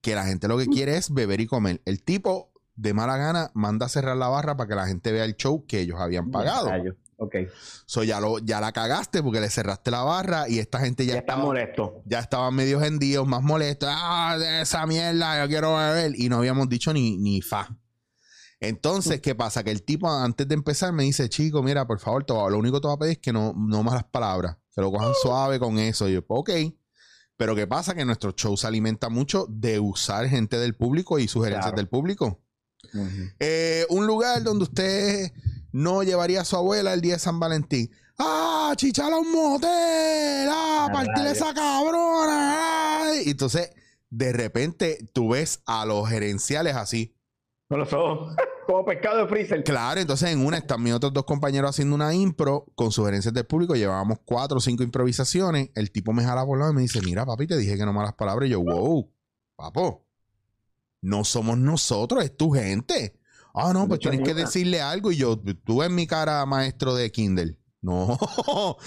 [0.00, 1.82] Que la gente lo que quiere es beber y comer.
[1.84, 5.24] El tipo de mala gana manda a cerrar la barra para que la gente vea
[5.24, 6.68] el show que ellos habían pagado.
[7.16, 7.36] Ok,
[7.86, 11.12] So, ya, lo, ya la cagaste porque le cerraste la barra y esta gente ya,
[11.12, 12.02] ya está estaba, molesto.
[12.06, 13.88] ya estaban medio hendidos, más molestos.
[13.92, 16.14] Ah, de esa mierda, yo quiero beber.
[16.16, 17.68] Y no habíamos dicho ni, ni fa.
[18.68, 19.62] Entonces, ¿qué pasa?
[19.62, 22.76] Que el tipo antes de empezar me dice, chico, mira, por favor, a- lo único
[22.76, 24.56] que te voy a pedir es que no, no malas palabras.
[24.70, 26.08] Se lo cojan suave con eso.
[26.08, 26.50] Y yo, pues, ok.
[27.36, 27.94] Pero ¿qué pasa?
[27.94, 31.76] Que nuestro show se alimenta mucho de usar gente del público y sugerencias Claro.
[31.76, 32.40] del público.
[33.40, 35.32] Eh, un lugar donde usted
[35.72, 37.90] no llevaría a su abuela el día de San Valentín.
[38.18, 38.72] ¡Ah!
[38.76, 40.48] ¡Chichala un motel!
[40.50, 40.86] ¡Ah!
[40.88, 43.00] A ¡Partirle esa cabrona!
[43.08, 43.22] ¡Ay!
[43.26, 43.70] Y entonces,
[44.10, 47.16] de repente, tú ves a los gerenciales así.
[47.70, 49.64] Los ojos, como pescado de freezer.
[49.64, 53.44] Claro, entonces en una están mis otros dos compañeros haciendo una impro con sugerencias del
[53.46, 53.74] público.
[53.74, 55.70] Llevábamos cuatro o cinco improvisaciones.
[55.74, 57.92] El tipo me jala por lado y me dice: Mira, papi, te dije que no
[57.92, 58.48] malas palabras.
[58.48, 59.10] Y yo, wow,
[59.56, 60.06] papo,
[61.02, 63.18] no somos nosotros, es tu gente.
[63.54, 65.12] Ah, no, pues tienes que decirle algo.
[65.12, 67.58] Y yo, tú en mi cara, maestro de Kindle.
[67.82, 68.16] No,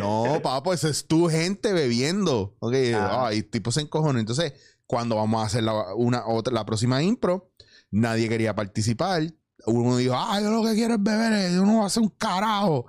[0.00, 2.56] no, papo, esa es tu gente bebiendo.
[2.58, 3.28] Ok, Ah.
[3.32, 4.18] y el tipo se encojona.
[4.18, 4.54] Entonces,
[4.86, 7.50] cuando vamos a hacer la, una, otra, la próxima impro,
[7.90, 9.22] nadie quería participar.
[9.66, 12.02] Uno dijo, ah, yo lo que quiero es beber, eh, yo no voy a hacer
[12.02, 12.86] un carajo.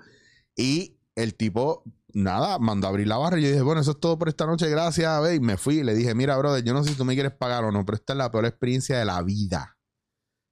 [0.56, 1.84] Y el tipo,
[2.14, 3.40] nada, mandó a abrir la barra.
[3.40, 5.08] Y yo dije, bueno, eso es todo por esta noche, gracias.
[5.08, 7.06] A ver, y me fui y le dije, mira, brother, yo no sé si tú
[7.06, 9.78] me quieres pagar o no, pero esta es la peor experiencia de la vida.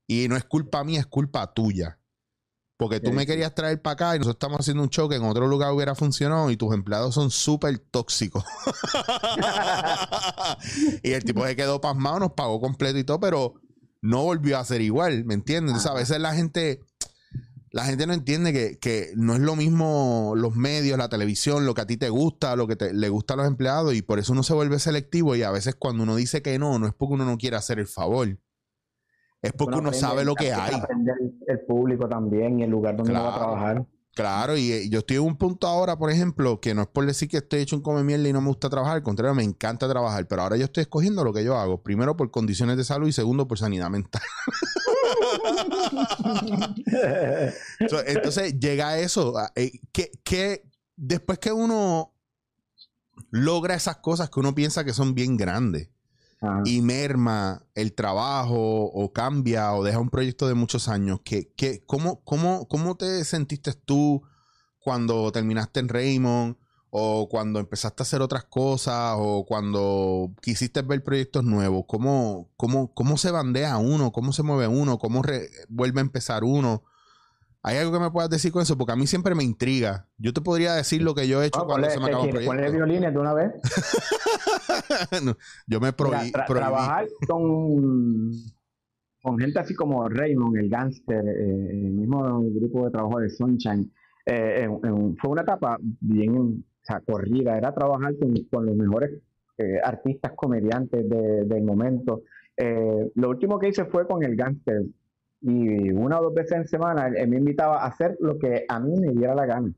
[0.08, 2.00] Y no es culpa mía, es culpa tuya.
[2.78, 5.16] Porque tú Sí, me querías traer para acá y nosotros estamos haciendo un show que
[5.16, 8.44] en otro lugar hubiera funcionado y tus empleados son súper tóxicos.
[11.04, 13.54] y el tipo se quedó pasmado, nos pagó completo y todo, pero
[14.06, 15.72] no volvió a ser igual, ¿me entiendes?
[15.72, 16.80] Entonces, a veces la gente,
[17.72, 21.74] la gente no entiende que, que, no es lo mismo los medios, la televisión, lo
[21.74, 24.20] que a ti te gusta, lo que te, le gusta a los empleados y por
[24.20, 26.94] eso uno se vuelve selectivo y a veces cuando uno dice que no, no es
[26.94, 28.38] porque uno no quiera hacer el favor.
[29.42, 30.76] Es porque uno, sabe lo que hay.
[31.48, 33.86] El público también y el lugar donde va a trabajar.
[34.16, 37.28] Claro, y, yo estoy en un punto ahora, por ejemplo, que no es por decir
[37.28, 39.90] que estoy hecho un come mierda y no me gusta trabajar, al contrario, me encanta
[39.90, 43.10] trabajar, pero ahora yo estoy escogiendo lo que yo hago, primero por condiciones de salud
[43.10, 44.22] y segundo por sanidad mental.
[48.08, 50.64] entonces llega eso, eh, que,
[50.96, 52.14] después que uno
[53.32, 55.90] logra esas cosas que uno piensa que son bien grandes,
[56.66, 61.84] y merma el trabajo o cambia o deja un proyecto de muchos años, ¿qué, qué,
[61.86, 64.22] cómo, cómo, ¿cómo te sentiste tú
[64.80, 66.58] cuando terminaste en Raymond
[66.90, 71.86] o cuando empezaste a hacer otras cosas o cuando quisiste ver proyectos nuevos?
[71.88, 74.12] ¿Cómo, cómo, cómo se bandea uno?
[74.12, 75.00] ¿Cómo se mueve uno?
[75.00, 75.22] ¿Cómo
[75.70, 76.84] vuelve a empezar uno?
[77.68, 78.78] ¿Hay algo que me puedas decir con eso?
[78.78, 80.08] Porque a mí siempre me intriga.
[80.20, 82.72] Yo te podría decir lo que yo he hecho cuando se me acabó el proyecto.
[82.72, 83.54] violines de una vez?
[85.66, 86.32] yo me prohibí.
[86.32, 88.30] trabajar con,
[89.20, 93.92] con gente así como Raymond, el gangster, eh, el mismo grupo de trabajo de Sunshine,
[94.28, 94.70] eh,
[95.20, 97.58] fue una etapa bien o sea, corrida.
[97.58, 98.14] Era trabajar
[98.52, 99.24] con, los mejores
[99.58, 102.22] eh, artistas comediantes del momento.
[103.16, 104.84] lo último que hice fue con el gangster
[105.48, 108.80] y una o dos veces en semana él, me invitaba a hacer lo que a
[108.80, 109.72] mí me diera la gana.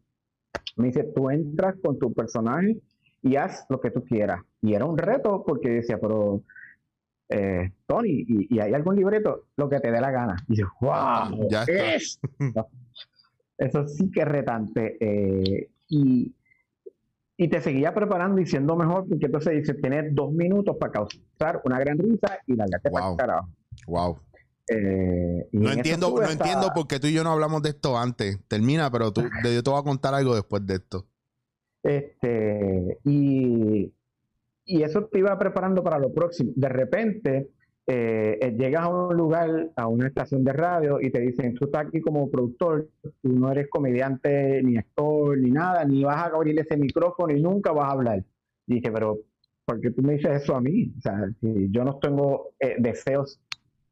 [0.77, 2.77] Me dice, tú entras con tu personaje
[3.21, 4.41] y haz lo que tú quieras.
[4.61, 6.41] Y era un reto porque decía, pero
[7.27, 9.47] eh, Tony, ¿y, hay algún libreto?
[9.57, 10.37] Lo que te dé la gana.
[10.47, 12.17] Y yo, wow, ya es?
[13.57, 14.97] Eso sí que es retante.
[15.01, 16.33] Eh, y,
[17.35, 21.61] y te seguía preparando y siendo mejor, porque entonces dice, tienes dos minutos para causar
[21.65, 22.91] una gran risa y la wow.
[22.91, 23.49] para carajo.
[23.85, 24.17] Wow.
[24.69, 28.39] Eh, no entiendo, no entiendo por qué tú y yo no hablamos de esto antes.
[28.47, 31.05] Termina, pero tú, yo te voy a contar algo después de esto.
[31.83, 33.93] Este, y,
[34.65, 36.51] y eso te iba preparando para lo próximo.
[36.55, 37.49] De repente,
[37.87, 41.65] eh, eh, llegas a un lugar, a una estación de radio, y te dicen, tú
[41.65, 46.25] estás aquí como productor, tú no eres comediante, ni actor, ni nada, ni vas a
[46.25, 48.25] abrir ese micrófono y nunca vas a hablar.
[48.67, 49.19] Y dije, pero,
[49.63, 50.93] ¿por qué tú me dices eso a mí?
[50.97, 53.39] O sea, si yo no tengo deseos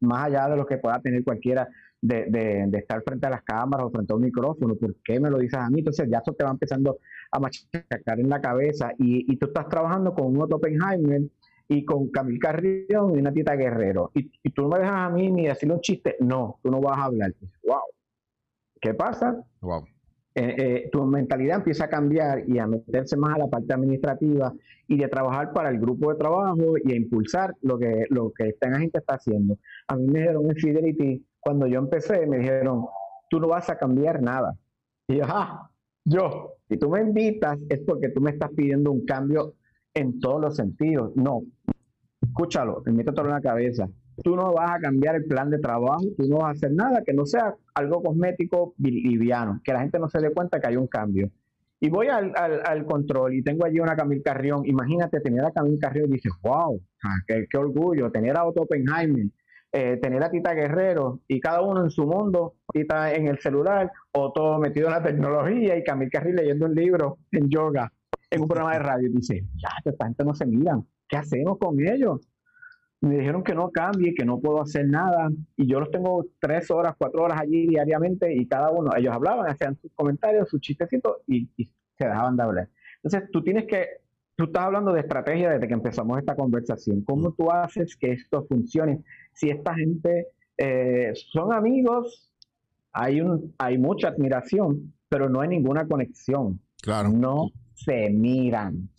[0.01, 1.67] más allá de lo que pueda tener cualquiera
[2.01, 2.25] de,
[2.67, 5.39] de, estar frente a las cámaras o frente a un micrófono, ¿por qué me lo
[5.39, 5.79] dices a mí?
[5.79, 6.99] Entonces ya eso te va empezando
[7.31, 11.21] a machacar en la cabeza y, y tú estás trabajando con un Otto Oppenheimer
[11.67, 15.09] y con Camil Carrión y una Tita Guerrero y, y, tú no me dejas a
[15.09, 17.33] mí ni decirle un chiste, no, tú no vas a hablar.
[17.63, 17.81] Wow.
[18.79, 19.43] ¿Qué pasa?
[19.61, 19.85] Wow.
[20.37, 24.53] Eh, eh, tu mentalidad empieza a cambiar y a meterse más a la parte administrativa
[24.85, 28.49] y de trabajar para el grupo de trabajo y a impulsar lo que, lo que
[28.49, 29.57] esta gente está haciendo.
[29.87, 32.85] A mí me dijeron en Fidelity, cuando yo empecé, me dijeron,
[33.29, 34.57] tú no vas a cambiar nada.
[35.07, 35.71] Y yo, ah,
[36.03, 39.53] yo, si tú me invitas es porque tú me estás pidiendo un cambio
[39.93, 41.15] en todos los sentidos.
[41.15, 41.43] No,
[42.21, 43.87] escúchalo, métetelo en la cabeza
[44.23, 47.01] tú no vas a cambiar el plan de trabajo, tú no vas a hacer nada
[47.05, 50.77] que no sea algo cosmético liviano, que la gente no se dé cuenta que hay
[50.77, 51.29] un cambio.
[51.79, 54.65] Y voy al, al, control y tengo allí una Camil Carrión.
[54.65, 58.61] Imagínate tener a Camil Carrión y dices, wow, ah, qué, qué, orgullo, tener a Otto
[58.61, 59.27] Oppenheimer,
[59.73, 63.91] eh, tener a Tita Guerrero y cada uno en su mundo, Tita en el celular,
[64.13, 67.91] Otto metido en la tecnología y Camil Carrión leyendo un libro en yoga,
[68.31, 69.09] en un programa de radio.
[69.09, 72.21] Y dice, ya, esta gente no se miran, ¿qué hacemos con ellos?
[73.05, 76.71] Me dijeron que no cambie, que no puedo hacer nada, y yo los tengo tres
[76.71, 81.17] horas, cuatro horas allí diariamente, y cada uno, ellos hablaban, hacían sus comentarios, sus chistecitos,
[81.27, 81.47] y,
[81.97, 82.69] se dejaban de hablar.
[83.01, 83.85] Entonces, tú tienes que,
[84.35, 88.45] tú estás hablando de estrategia desde que empezamos esta conversación, ¿cómo tú haces que esto
[88.49, 89.01] funcione?
[89.33, 92.33] Si esta gente eh, son amigos,
[92.91, 96.59] hay, un, hay mucha admiración, pero no hay ninguna conexión.
[96.81, 97.09] Claro.
[97.09, 98.89] No se miran.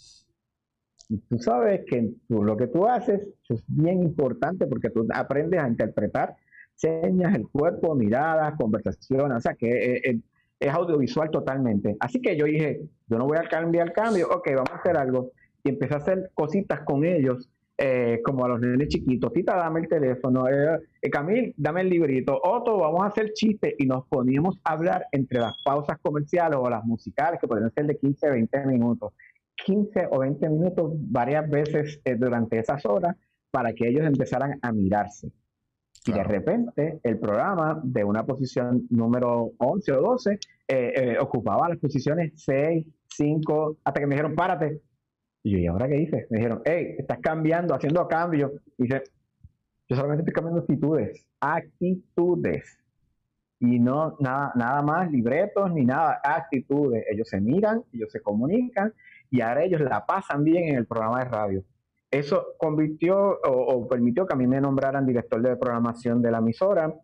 [1.08, 5.68] Y tú sabes que lo que tú haces es bien importante porque tú aprendes a
[5.68, 6.36] interpretar
[6.74, 10.20] señas, el cuerpo, miradas, conversaciones, o sea que eh, eh,
[10.60, 11.96] es, audiovisual totalmente.
[12.00, 15.32] Así que yo dije, yo no voy a cambiar cambio, ok, vamos a hacer algo.
[15.64, 19.80] Y empecé a hacer cositas con ellos, eh, como a los nenes chiquitos, Tita, dame
[19.80, 24.58] el teléfono, eh, Camil, dame el librito, Otto, vamos a hacer chistes y nos poníamos
[24.64, 28.66] a hablar entre las pausas comerciales o las musicales, que podrían ser de 15, 20
[28.66, 29.12] minutos.
[29.64, 33.16] 15 o 20 minutos varias veces eh, durante esas horas
[33.50, 35.32] para que ellos empezaran a mirarse.
[36.06, 40.38] Y de repente el programa de una posición número 11 o 12 eh,
[40.68, 44.80] eh, ocupaba las posiciones 6, 5, hasta que me dijeron, párate.
[45.42, 46.26] Y yo, ¿y ahora qué hice?
[46.30, 48.52] Me dijeron, hey, estás cambiando, haciendo cambios.
[48.78, 49.02] Y dice,
[49.88, 52.78] yo solamente estoy cambiando actitudes, actitudes.
[53.58, 57.04] y no nada, nada más libretos ni nada, actitudes.
[57.10, 58.92] Ellos se miran, ellos se comunican
[59.30, 61.64] y ahora ellos la pasan bien en el programa de radio.
[62.10, 66.94] Eso convirtió o, permitió que a mí me nombraran director de programación de la emisora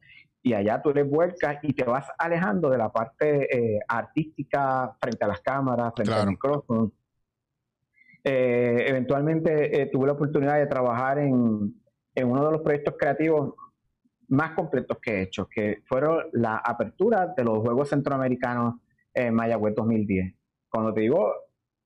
[0.43, 5.25] y allá tú le vuelcas y te vas alejando de la parte eh, artística frente
[5.25, 6.93] a las cámaras, frente al micrófono.
[8.25, 11.75] Eh, eventualmente eh, tuve la oportunidad de trabajar en,
[12.15, 13.55] en uno de los proyectos creativos
[14.29, 18.77] más completos que he hecho, que fueron la apertura de los Juegos Centroamericanos
[19.13, 20.35] en Mayagüez 2010.
[20.71, 21.35] Cuando te digo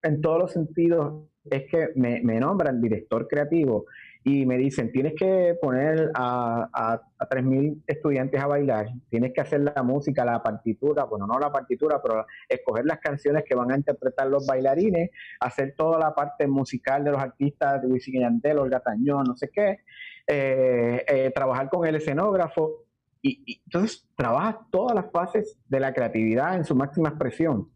[0.02, 3.86] en todos los sentidos, es que me, nombran director creativo
[4.24, 9.40] y me dicen, tienes que poner a, a, a 3.000 estudiantes a bailar, tienes que
[9.40, 13.70] hacer la música, la partitura, bueno, no la partitura, pero escoger las canciones que van
[13.70, 18.58] a interpretar los bailarines, hacer toda la parte musical de los artistas de y Yandel,
[18.58, 19.78] Olga Tañón, no sé qué,
[20.26, 22.84] eh, eh, trabajar con el escenógrafo.
[23.22, 27.68] Y, entonces trabajas todas las fases de la creatividad en su máxima expresión.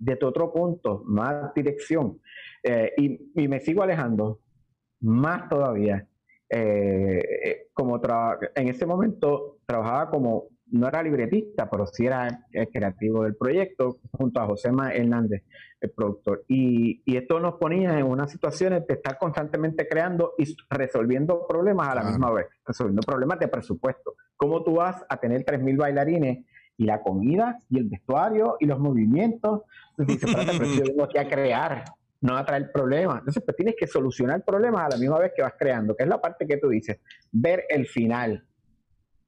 [0.00, 2.20] De tu otro punto, más dirección.
[2.62, 4.40] Eh, y, me sigo alejando
[5.00, 6.06] más todavía.
[7.72, 8.00] como
[8.56, 13.98] en ese momento trabajaba como no era libretista, pero sí era el creativo del proyecto,
[14.12, 15.42] junto a Josema Hernández,
[15.80, 16.44] el productor.
[16.48, 21.94] Y, esto nos ponía en unas situaciones de estar constantemente creando y resolviendo problemas a
[21.96, 24.14] la misma vez, resolviendo problemas de presupuesto.
[24.36, 26.46] ¿Cómo tú vas a tener 3.000 bailarines
[26.80, 29.62] y la comida y el vestuario y los movimientos?
[29.90, 31.84] Entonces dices, pero yo tengo que a crear,
[32.22, 33.18] no a traer problemas.
[33.18, 36.08] Entonces, pues tienes que solucionar problemas a la misma vez que vas creando, que es
[36.08, 36.98] la parte que tú dices,
[37.30, 38.42] ver el final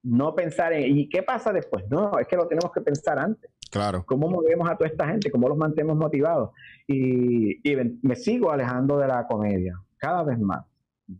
[0.02, 1.84] no pensar en, ¿y qué pasa después?
[1.90, 3.50] No, es que lo tenemos que pensar antes.
[3.70, 4.02] Claro.
[4.06, 5.30] ¿Cómo movemos a toda esta gente?
[5.30, 6.50] ¿Cómo los mantenemos motivados?
[6.86, 7.60] Y,
[8.02, 10.64] me sigo alejando de la comedia, cada vez más.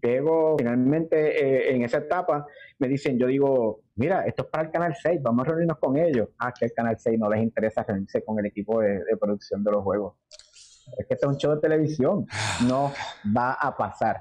[0.01, 2.47] Llego finalmente eh, en esa etapa,
[2.79, 5.97] me dicen, yo digo, mira, esto es para el Canal 6, vamos a reunirnos con
[5.97, 6.29] ellos.
[6.39, 9.73] Ah, que el Canal 6 no les interesa reunirse con el equipo de, producción de
[9.73, 10.15] los juegos.
[10.99, 12.27] Es que este es un show de televisión,
[12.69, 12.93] no
[13.37, 14.17] va a pasar.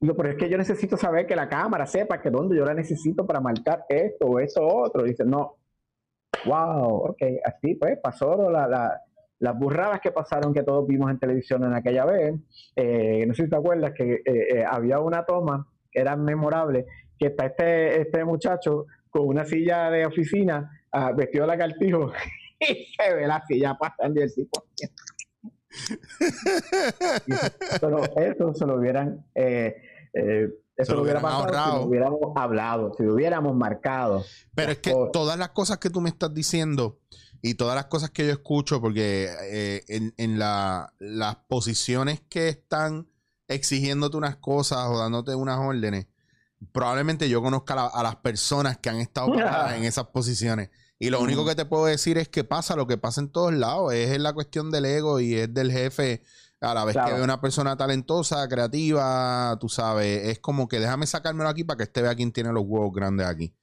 [0.00, 2.74] Digo, pero es que yo necesito saber que la cámara sepa que dónde yo la
[2.74, 5.02] necesito para marcar esto o eso otro.
[5.02, 5.56] Dice, no,
[6.44, 9.00] wow, ok, así pues pasó la,
[9.44, 12.34] las burradas que pasaron que todos vimos en televisión en aquella vez.
[12.74, 16.86] Eh, no sé si te acuerdas que eh, eh, había una toma era memorable,
[17.18, 22.10] que está este, este muchacho con una silla de oficina ah, vestido de lagartijo
[22.58, 24.64] y se ve la silla pasando el tipo...
[27.80, 29.76] Pero eso se lo hubieran eh,
[30.76, 34.24] eso lo hubiera pasado si hubiéramos hablado, si hubiéramos marcado.
[34.54, 36.98] Pero es que todas las cosas que tú me estás diciendo
[37.46, 39.84] y todas las cosas que yo escucho, porque eh,
[40.16, 43.06] en, las posiciones que están
[43.48, 46.06] exigiéndote unas cosas o dándote unas órdenes,
[46.72, 49.34] probablemente yo conozca a, las personas que han estado
[49.76, 50.70] en esas posiciones.
[50.98, 53.52] Y lo único que te puedo decir es que pasa lo que pasa en todos
[53.52, 53.92] lados.
[53.92, 56.22] Es la cuestión del ego y es del jefe
[56.62, 61.06] a la vez que ve una persona talentosa, creativa, tú sabes, es como que déjame
[61.06, 63.54] sacármelo aquí para que este vea quién tiene los huevos grandes aquí.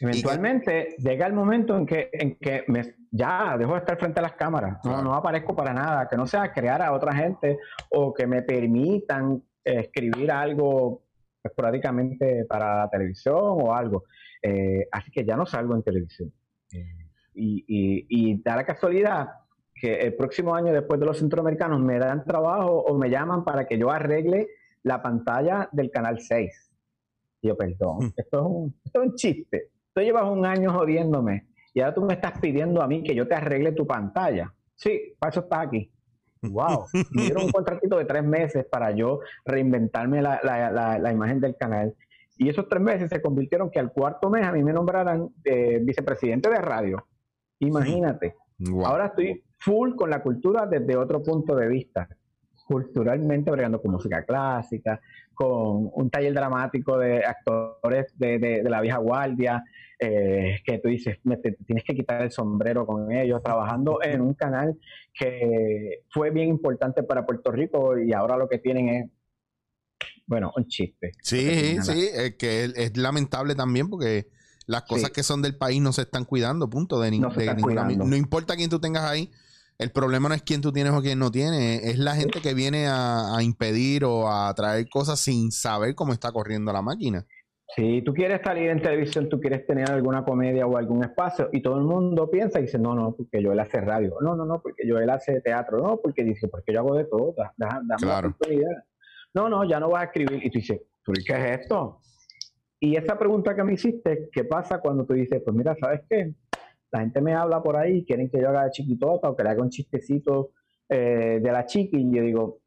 [0.00, 4.22] Eventualmente llega el momento en que, en que me, ya dejo de estar frente a
[4.22, 7.58] las cámaras, no, no aparezco para nada, que no sea crear a otra gente
[7.90, 11.02] o que me permitan escribir algo
[11.42, 14.04] esporádicamente para la televisión o algo.
[14.42, 16.32] Eh, así que ya no salgo en televisión.
[16.72, 19.28] Eh, y, y, y da la casualidad
[19.74, 23.66] que el próximo año después de los centroamericanos me dan trabajo o me llaman para
[23.66, 24.48] que yo arregle
[24.82, 26.65] la pantalla del canal 6.
[27.42, 28.12] Yo, perdón, hmm.
[28.16, 29.70] esto, es un, esto es un chiste.
[29.94, 33.26] Tú llevas un año jodiéndome y ahora tú me estás pidiendo a mí que yo
[33.28, 34.52] te arregle tu pantalla.
[34.74, 35.90] Sí, para eso estás aquí.
[36.42, 36.86] Wow.
[37.10, 41.56] Me dieron un contratito de tres meses para yo reinventarme la, la, la, imagen del
[41.56, 41.94] canal.
[42.38, 45.80] Y esos tres meses se convirtieron que al cuarto mes a mí me nombraran eh,
[45.82, 47.06] vicepresidente de radio.
[47.60, 48.34] Imagínate.
[48.84, 52.08] Ahora estoy full con la cultura desde otro punto de vista.
[52.66, 55.00] Culturalmente, bregando con música clásica,
[55.34, 59.62] con un taller dramático de actores de, la vieja guardia,
[60.00, 61.18] eh, que tú dices,
[61.64, 64.76] tienes que quitar el sombrero con ellos, trabajando en un canal
[65.14, 69.10] que fue bien importante para Puerto Rico y ahora lo que tienen es,
[70.26, 71.12] bueno, un chiste.
[71.22, 74.26] Sí, sí, es que es, lamentable también porque
[74.66, 76.98] las cosas que son del país no se están cuidando, punto.
[77.00, 79.30] De, no, no importa quién tú tengas ahí,
[79.78, 82.54] el problema no es quién tú tienes o quién no tiene, es la gente que
[82.54, 87.26] viene a, impedir o a traer cosas sin saber cómo está corriendo la máquina.
[87.74, 91.60] Si tú quieres salir en televisión, tú quieres tener alguna comedia o algún espacio y
[91.60, 94.46] todo el mundo piensa y dice, no, no, porque yo él hace radio, no, no,
[94.46, 97.86] no, porque yo él hace teatro, no, porque dice, porque yo hago de todo, dame
[97.98, 98.34] claro.
[99.34, 100.46] No, no, ya no vas a escribir.
[100.46, 100.80] Y tú dices,
[101.26, 102.00] qué es esto?
[102.80, 106.34] Y esa pregunta que me hiciste, ¿qué pasa cuando tú dices, pues mira, ¿sabes qué?
[106.96, 109.50] La gente me habla por ahí, quieren que yo haga de chiquitota o que le
[109.50, 110.52] haga un chistecito
[110.88, 112.60] eh, de la chiqui, y yo digo,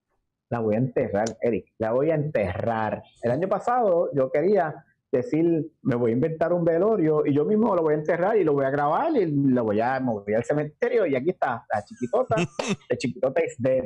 [0.49, 3.01] la voy a enterrar, Eric, la voy a enterrar.
[3.21, 7.75] El año pasado yo quería decir, me voy a inventar un velorio y yo mismo
[7.75, 10.43] lo voy a enterrar y lo voy a grabar y lo voy a mover al
[10.43, 12.35] cementerio y aquí está, la chiquitota,
[12.89, 13.85] la chiquitota es dead.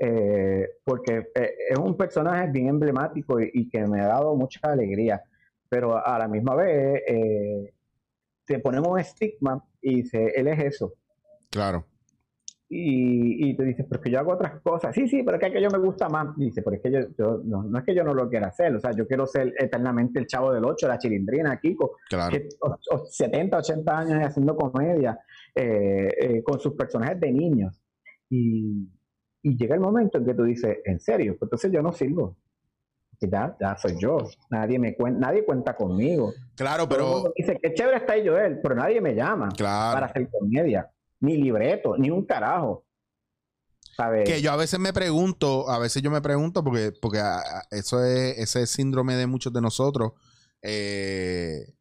[0.00, 5.20] Eh, porque eh, es un personaje bien emblemático y, que me ha dado mucha alegría,
[5.68, 7.72] pero a la misma vez eh,
[8.48, 10.94] te ponemos un estigma y dice, él es eso.
[11.50, 11.84] Claro.
[12.70, 14.94] Y, y te dices, pero que yo hago otras cosas.
[14.94, 16.36] Sí, sí, pero es que yo me gusta más.
[16.36, 18.74] Y dice, pero es que yo, no, es que yo no lo quiera hacer.
[18.74, 21.96] O sea, yo quiero ser eternamente el chavo del 8, la chilindrina, Kiko.
[22.08, 22.30] Claro.
[22.30, 22.48] Que,
[23.10, 25.18] 70, 80 años haciendo comedia
[25.54, 27.80] eh, eh, con sus personajes de niños.
[28.30, 28.88] Y,
[29.42, 32.36] y, llega el momento en que tú dices, en serio, pues entonces yo no sirvo.
[33.20, 34.18] Ya, ya soy yo.
[34.50, 36.32] Nadie me cuenta, nadie cuenta conmigo.
[36.54, 37.32] Claro, pero.
[37.36, 39.94] Dice, qué chévere está yo él, pero nadie me llama claro.
[39.94, 40.90] para hacer comedia
[41.20, 42.84] ni libreto, ni un carajo.
[44.24, 47.62] Que yo a veces me pregunto, a veces yo me pregunto, porque, porque ah, ah,
[47.72, 50.12] eso es ese síndrome de muchos de nosotros.
[50.62, 51.74] Eh,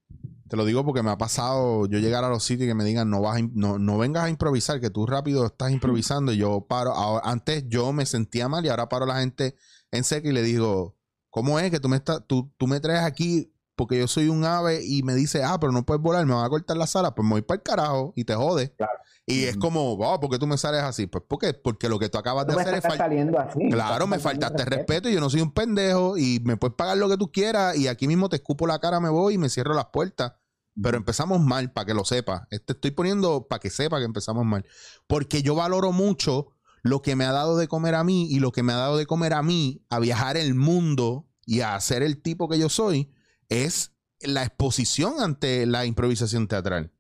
[0.49, 2.85] te lo digo porque me ha pasado yo llegar a los sitios y que me
[2.85, 6.31] digan no vas no, no vengas a improvisar, que tú rápido estás improvisando.
[6.31, 9.55] Y yo paro, antes yo me sentía mal y ahora paro a la gente
[9.91, 10.96] en seco y le digo,
[11.37, 14.43] ¿cómo es que tú me estás, tú, tú me traes aquí porque yo soy un
[14.43, 17.13] ave y me dice, ah, pero no puedes volar, me van a cortar la sala,
[17.13, 18.73] pues me voy para el carajo y te jode.
[18.75, 18.93] Claro.
[19.27, 21.05] Y es como, wow, ¿por qué tú me sales así?
[21.05, 23.69] Pues porque, porque lo que tú acabas de hacer es saliendo así.
[23.69, 25.09] Claro, me faltaste respeto.
[25.09, 27.87] y yo no soy un pendejo y me puedes pagar lo que tú quieras y
[27.87, 30.33] aquí mismo te escupo la cara, me voy y me cierro las puertas.
[30.81, 32.47] Pero empezamos mal, para que lo sepa.
[32.49, 34.65] Te estoy poniendo para que sepa que empezamos mal.
[35.05, 36.47] Porque yo valoro mucho
[36.81, 38.97] lo que me ha dado de comer a mí y lo que me ha dado
[38.97, 42.69] de comer a mí a viajar el mundo y a ser el tipo que yo
[42.69, 43.09] soy
[43.49, 46.91] es la exposición ante la improvisación teatral.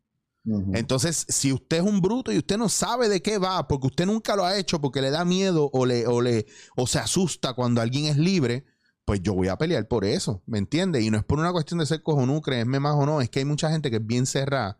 [0.73, 4.05] Entonces, si usted es un bruto y usted no sabe de qué va, porque usted
[4.05, 6.45] nunca lo ha hecho, porque le da miedo o, le, o, le,
[6.77, 8.63] o se asusta cuando alguien es libre,
[9.03, 11.01] pues yo voy a pelear por eso, ¿me entiende?
[11.01, 13.39] Y no es por una cuestión de ser cojonú, creerme más o no, es que
[13.39, 14.79] hay mucha gente que es bien cerrada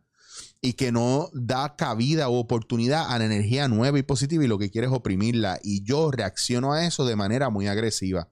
[0.61, 4.57] y que no da cabida o oportunidad a la energía nueva y positiva y lo
[4.57, 5.59] que quiere es oprimirla.
[5.63, 8.30] Y yo reacciono a eso de manera muy agresiva.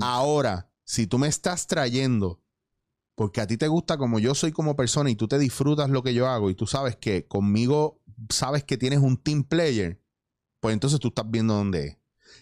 [0.00, 2.40] Ahora, si tú me estás trayendo
[3.14, 6.02] porque a ti te gusta como yo soy como persona y tú te disfrutas lo
[6.02, 10.02] que yo hago y tú sabes que conmigo sabes que tienes un team player,
[10.60, 11.98] pues entonces tú estás viendo dónde es.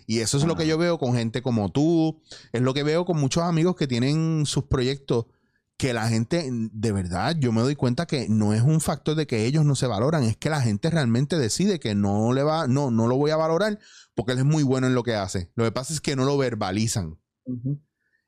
[0.06, 2.20] Y eso es lo que yo veo con gente como tú,
[2.52, 5.26] es lo que veo con muchos amigos que tienen sus proyectos
[5.76, 9.26] que la gente, de verdad, yo me doy cuenta que no es un factor de
[9.26, 12.66] que ellos no se valoran, es que la gente realmente decide que no le va,
[12.66, 13.78] no, no lo voy a valorar
[14.14, 15.50] porque él es muy bueno en lo que hace.
[15.54, 17.18] Lo que pasa es que no lo verbalizan.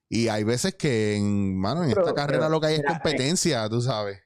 [0.08, 3.80] Y hay veces que, en, mano, en esta carrera lo que hay es competencia, tú
[3.80, 4.22] sabes.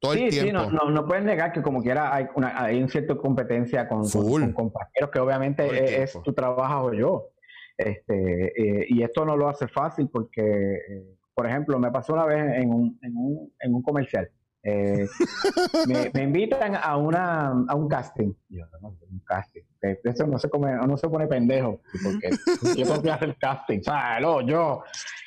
[0.00, 0.64] Todo el tiempo.
[0.64, 4.08] Sí, no, no, puedes negar que como quiera hay una, hay un cierto competencia con,
[4.10, 7.28] compañeros que obviamente es, tu trabajo o yo.
[7.76, 12.24] Este, eh, y esto no lo hace fácil porque, eh, por ejemplo, me pasó una
[12.24, 14.30] vez en un, en un, en un comercial.
[14.62, 15.06] Eh,
[16.14, 18.32] me, invitan a, una, a un casting.
[18.48, 19.62] Yo, no, un casting.
[19.80, 21.80] Eso no se, come, no se pone pendejo.
[22.02, 22.30] Porque
[22.76, 23.80] yo tengo que hacer casting.
[24.24, 24.82] O yo.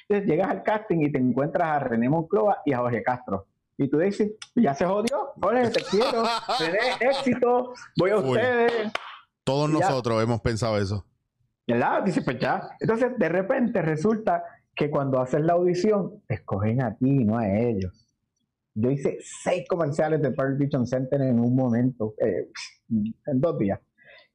[0.07, 3.47] Entonces llegas al casting y te encuentras a René Moncloa y a Jorge Castro.
[3.77, 5.33] Y tú dices, ya se jodió.
[5.41, 6.23] Jorge, te quiero.
[6.59, 7.73] René, éxito.
[7.97, 8.91] Voy a ustedes.
[9.43, 11.05] Todos nosotros hemos pensado eso.
[11.67, 12.03] ¿Verdad?
[12.03, 12.69] Dice, pues ya.
[12.79, 14.43] Entonces, de repente resulta
[14.75, 18.02] que cuando haces la audición, te escogen a ti, no a ellos.
[18.75, 22.49] Yo hice seis comerciales de Pearl Vision Center en un momento, eh,
[22.89, 23.79] en dos días.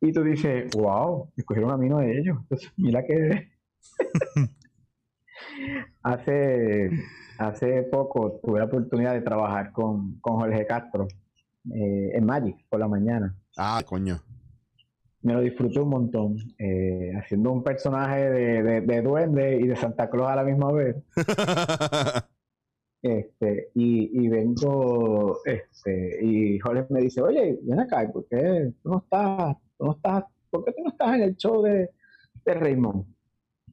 [0.00, 2.38] Y tú dices, wow, escogieron a mí uno de ellos.
[2.42, 3.48] Entonces, mira que
[6.02, 6.90] hace,
[7.38, 11.08] hace poco tuve la oportunidad de trabajar con, con Jorge Castro
[11.74, 13.36] eh, en Magic por la mañana.
[13.56, 14.20] Ah, coño.
[15.20, 20.08] Me lo disfruté un montón, eh, haciendo un personaje de, de duende y de Santa
[20.08, 20.94] Claus a la misma vez.
[23.00, 28.88] Este, y, y, vengo, este, y Jorge me dice, oye, ven acá, ¿por qué tú
[28.90, 31.90] no estás, tú no estás, por qué tú no estás en el show de,
[32.44, 33.06] de Raymond?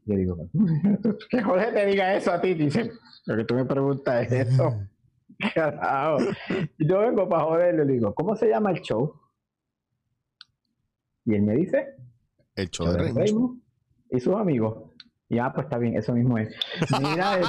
[0.06, 0.50] Y yo digo,
[1.30, 2.92] que Jorge te diga eso a ti, dice,
[3.26, 4.74] lo que tú me preguntas es eso.
[6.78, 9.20] Y yo vengo para joderle, le digo, ¿cómo se llama el show?
[11.26, 11.96] Y él me dice,
[12.56, 13.62] el show, de, Raymond.
[14.12, 14.95] Y sus amigos.
[15.28, 16.50] Ya, pues está bien, eso mismo es.
[17.02, 17.40] Mira,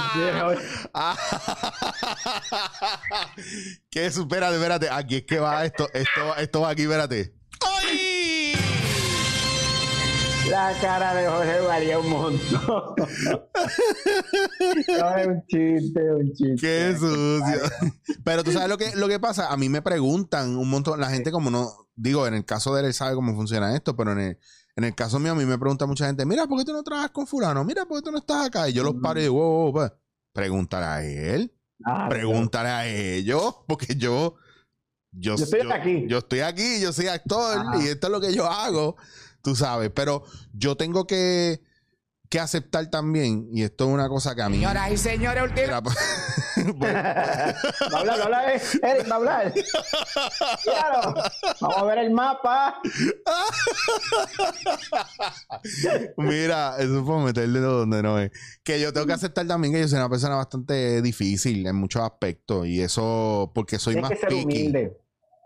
[3.91, 4.07] ¿Qué?
[4.07, 4.89] Espérate, espérate.
[4.89, 7.35] Aquí es que va esto, esto, esto va aquí, espérate.
[7.63, 8.53] ¡Ay!
[10.49, 12.95] La cara de Jorge varía un montón.
[14.87, 16.55] no, es un chiste, un chiste.
[16.59, 17.91] Qué sucio.
[18.23, 19.51] Pero tú sabes lo que, lo que pasa.
[19.51, 20.99] A mí me preguntan un montón.
[20.99, 21.69] La gente, como no.
[21.95, 24.39] Digo, en el caso de él, él sabe cómo funciona esto, pero en el,
[24.77, 26.83] en el caso mío, a mí me pregunta mucha gente: Mira, ¿por qué tú no
[26.83, 27.63] trabajas con Fulano?
[27.65, 28.69] Mira, ¿por qué tú no estás acá?
[28.69, 29.89] Y yo los paro y digo: wow, wow, wow.
[30.33, 31.51] Pregúntale a él.
[31.83, 33.55] Ah, Pregúntale a ellos.
[33.67, 34.35] Porque yo.
[35.11, 36.05] Yo, Yo estoy aquí.
[36.07, 37.83] Yo estoy aquí, yo soy actor Ajá.
[37.83, 38.97] y esto es lo que yo hago,
[39.41, 39.89] tú sabes.
[39.89, 40.23] Pero
[40.53, 41.63] yo tengo que,
[42.29, 44.57] que aceptar también, y esto es una cosa que a mí.
[44.57, 45.81] Señoras y señores, última.
[46.57, 48.61] Va a hablar, va a hablar, eh.
[48.81, 49.53] Eric, va a hablar.
[50.63, 51.13] Claro.
[51.61, 52.81] Vamos a ver el mapa.
[56.17, 58.31] Mira, eso fue meterle donde no es.
[58.63, 62.01] Que yo tengo que aceptar también que yo soy una persona bastante difícil en muchos
[62.01, 62.65] aspectos.
[62.67, 64.43] Y eso porque soy Tienes más que ser picky.
[64.45, 64.97] humilde.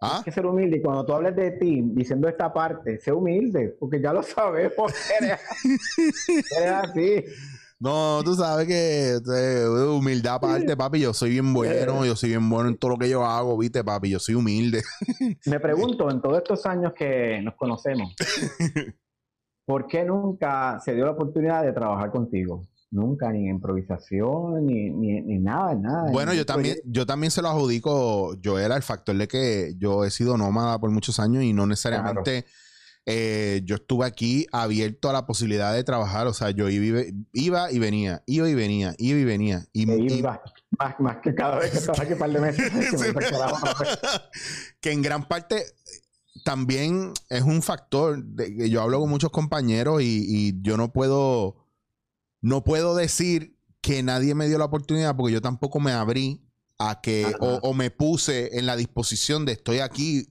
[0.01, 0.09] ¿Ah?
[0.09, 0.77] Tienes que ser humilde.
[0.77, 4.91] Y cuando tú hables de ti, diciendo esta parte, sé humilde, porque ya lo sabemos.
[5.19, 5.39] Eres,
[6.57, 7.23] eres así.
[7.81, 10.99] No, tú sabes que eh, humildad aparte, papi.
[10.99, 13.83] Yo soy bien bueno, yo soy bien bueno en todo lo que yo hago, viste,
[13.83, 14.09] papi.
[14.09, 14.83] Yo soy humilde.
[15.47, 18.13] Me pregunto, en todos estos años que nos conocemos,
[19.65, 22.67] ¿por qué nunca se dio la oportunidad de trabajar contigo?
[22.91, 26.11] Nunca, ni en improvisación, ni, ni, ni nada, nada.
[26.11, 30.11] Bueno, yo también, yo también se lo adjudico, Joel, al factor de que yo he
[30.11, 32.45] sido nómada por muchos años y no necesariamente
[33.05, 36.27] eh, yo estuve aquí abierto a la posibilidad de trabajar.
[36.27, 37.01] O sea, yo iba,
[37.33, 39.65] iba y venía, iba y venía, iba y venía.
[39.73, 40.41] Y, iba,
[40.77, 42.71] más, más que cada vez que estaba aquí un par de meses.
[42.91, 43.13] que me
[44.81, 45.63] que en gran parte
[46.43, 50.91] también es un factor de que yo hablo con muchos compañeros y, y yo no
[50.91, 51.60] puedo
[52.41, 56.43] no puedo decir que nadie me dio la oportunidad porque yo tampoco me abrí
[56.77, 60.27] a que o, o me puse en la disposición de estoy aquí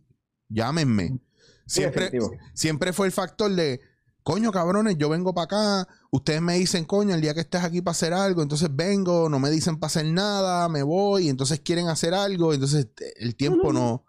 [0.48, 1.20] llámenme.
[1.66, 2.11] Siempre
[2.52, 3.80] siempre fue el factor de
[4.22, 7.80] coño cabrones yo vengo para acá ustedes me dicen coño el día que estés aquí
[7.80, 11.88] para hacer algo entonces vengo no me dicen para hacer nada me voy entonces quieren
[11.88, 14.04] hacer algo entonces el tiempo no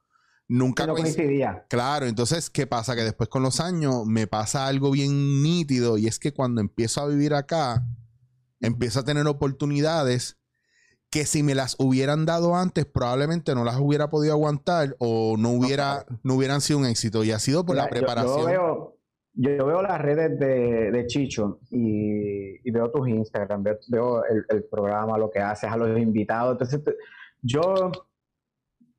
[0.52, 1.66] nunca no coincidía.
[1.70, 2.96] Claro, entonces, ¿qué pasa?
[2.96, 7.02] Que después con los años me pasa algo bien nítido y es que cuando empiezo
[7.02, 7.86] a vivir acá,
[8.60, 10.38] empiezo a tener oportunidades
[11.10, 15.52] que si me las hubieran dado antes, probablemente no las hubiera podido aguantar o no
[15.52, 17.24] hubiera, no hubieran sido un éxito.
[17.24, 18.40] Y ha sido por la Mira, preparación.
[18.42, 18.98] Yo, veo,
[19.34, 24.46] yo veo las redes de, de Chicho y, y veo tus Instagram, veo, veo el,
[24.50, 26.54] el programa, lo que haces, a los invitados.
[26.54, 26.82] Entonces,
[27.42, 27.92] yo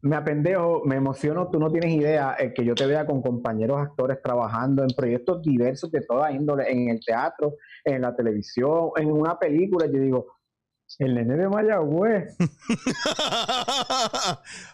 [0.02, 3.80] me apendejo, me emociono, tú no tienes idea, el que yo te vea con compañeros
[3.80, 9.12] actores trabajando en proyectos diversos de toda índole, en el teatro, en la televisión, en
[9.12, 9.86] una película.
[9.86, 10.26] Yo digo,
[10.98, 12.46] el nene de Mayagüez, el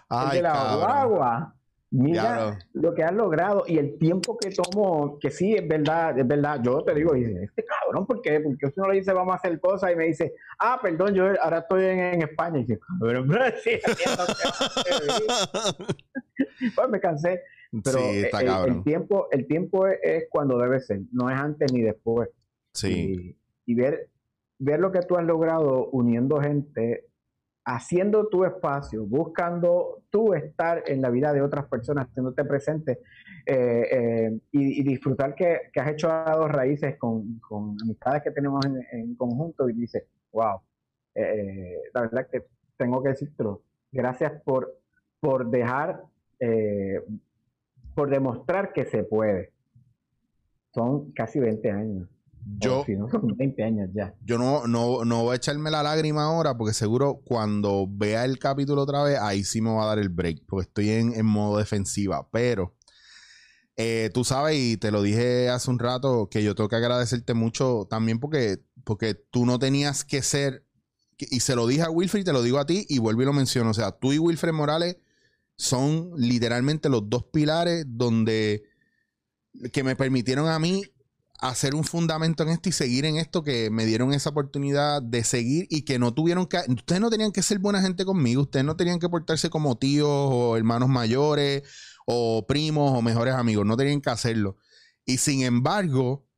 [0.08, 0.80] Ay, de la cabrón.
[0.80, 1.54] guagua.
[1.90, 6.28] Mira lo que has logrado y el tiempo que tomó, que sí, es verdad, es
[6.28, 6.60] verdad.
[6.62, 8.40] Yo te digo, dice, este cabrón, ¿por qué?
[8.40, 11.24] Porque usted no le dice, vamos a hacer cosas y me dice, ah, perdón, yo
[11.40, 12.58] ahora estoy en, en España.
[12.58, 13.30] Y dice, cabrón,
[13.64, 13.70] sí,
[16.76, 17.42] pues me cansé.
[17.82, 21.38] Pero sí, está el, el tiempo, el tiempo es, es cuando debe ser, no es
[21.38, 22.28] antes ni después.
[22.74, 23.34] Sí.
[23.64, 24.10] Y, y ver,
[24.58, 27.07] ver lo que tú has logrado uniendo gente,
[27.68, 33.00] haciendo tu espacio, buscando tú estar en la vida de otras personas, haciéndote presente
[33.44, 37.38] eh, eh, y, disfrutar que, has hecho dos raíces con,
[37.82, 40.62] amistades que tenemos en, conjunto y dices, wow,
[41.14, 42.46] eh, la verdad que
[42.78, 43.62] tengo que decirlo,
[43.92, 44.80] gracias por,
[45.20, 46.04] por dejar,
[47.94, 49.52] por demostrar que se puede.
[50.72, 52.08] Son casi 20 años.
[52.58, 54.14] Yo, son 20 años ya.
[54.24, 58.38] yo no, no, no voy a echarme la lágrima ahora porque seguro cuando vea el
[58.38, 61.26] capítulo otra vez, ahí sí me va a dar el break porque estoy en, en
[61.26, 62.28] modo defensiva.
[62.30, 62.74] Pero
[63.80, 67.32] eh, tú sabes, y te lo dije hace un rato, que yo tengo que agradecerte
[67.34, 70.64] mucho también porque, porque tú no tenías que ser,
[71.16, 73.26] y se lo dije a Wilfred y te lo digo a ti y vuelvo y
[73.26, 73.70] lo menciono.
[73.70, 74.96] O sea, tú y Wilfred Morales
[75.56, 78.64] son literalmente los dos pilares donde
[79.72, 80.82] que me permitieron a mí
[81.40, 85.22] hacer un fundamento en esto y seguir en esto que me dieron esa oportunidad de
[85.24, 88.64] seguir y que no tuvieron que ustedes no tenían que ser buena gente conmigo, ustedes
[88.66, 91.62] no tenían que portarse como tíos o hermanos mayores
[92.06, 94.56] o primos o mejores amigos, no tenían que hacerlo.
[95.04, 96.28] Y sin embargo,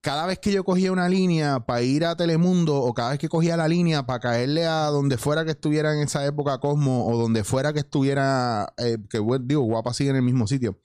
[0.00, 3.28] cada vez que yo cogía una línea para ir a Telemundo o cada vez que
[3.28, 7.18] cogía la línea para caerle a donde fuera que estuviera en esa época Cosmo o
[7.18, 10.78] donde fuera que estuviera, eh, que digo, guapa sigue en el mismo sitio,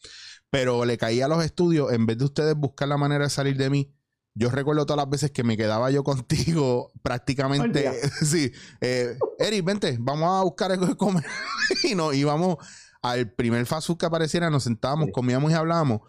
[0.54, 3.58] pero le caía a los estudios, en vez de ustedes buscar la manera de salir
[3.58, 3.91] de mí,
[4.36, 7.91] yo recuerdo todas las veces que me quedaba yo contigo prácticamente,
[8.24, 11.26] sí, eh, Eric, vente, vamos a buscar algo de comer
[11.84, 12.58] y nos íbamos
[13.01, 15.12] al primer fast food que apareciera, nos sentábamos, Sí.
[15.12, 16.01] comíamos y hablábamos.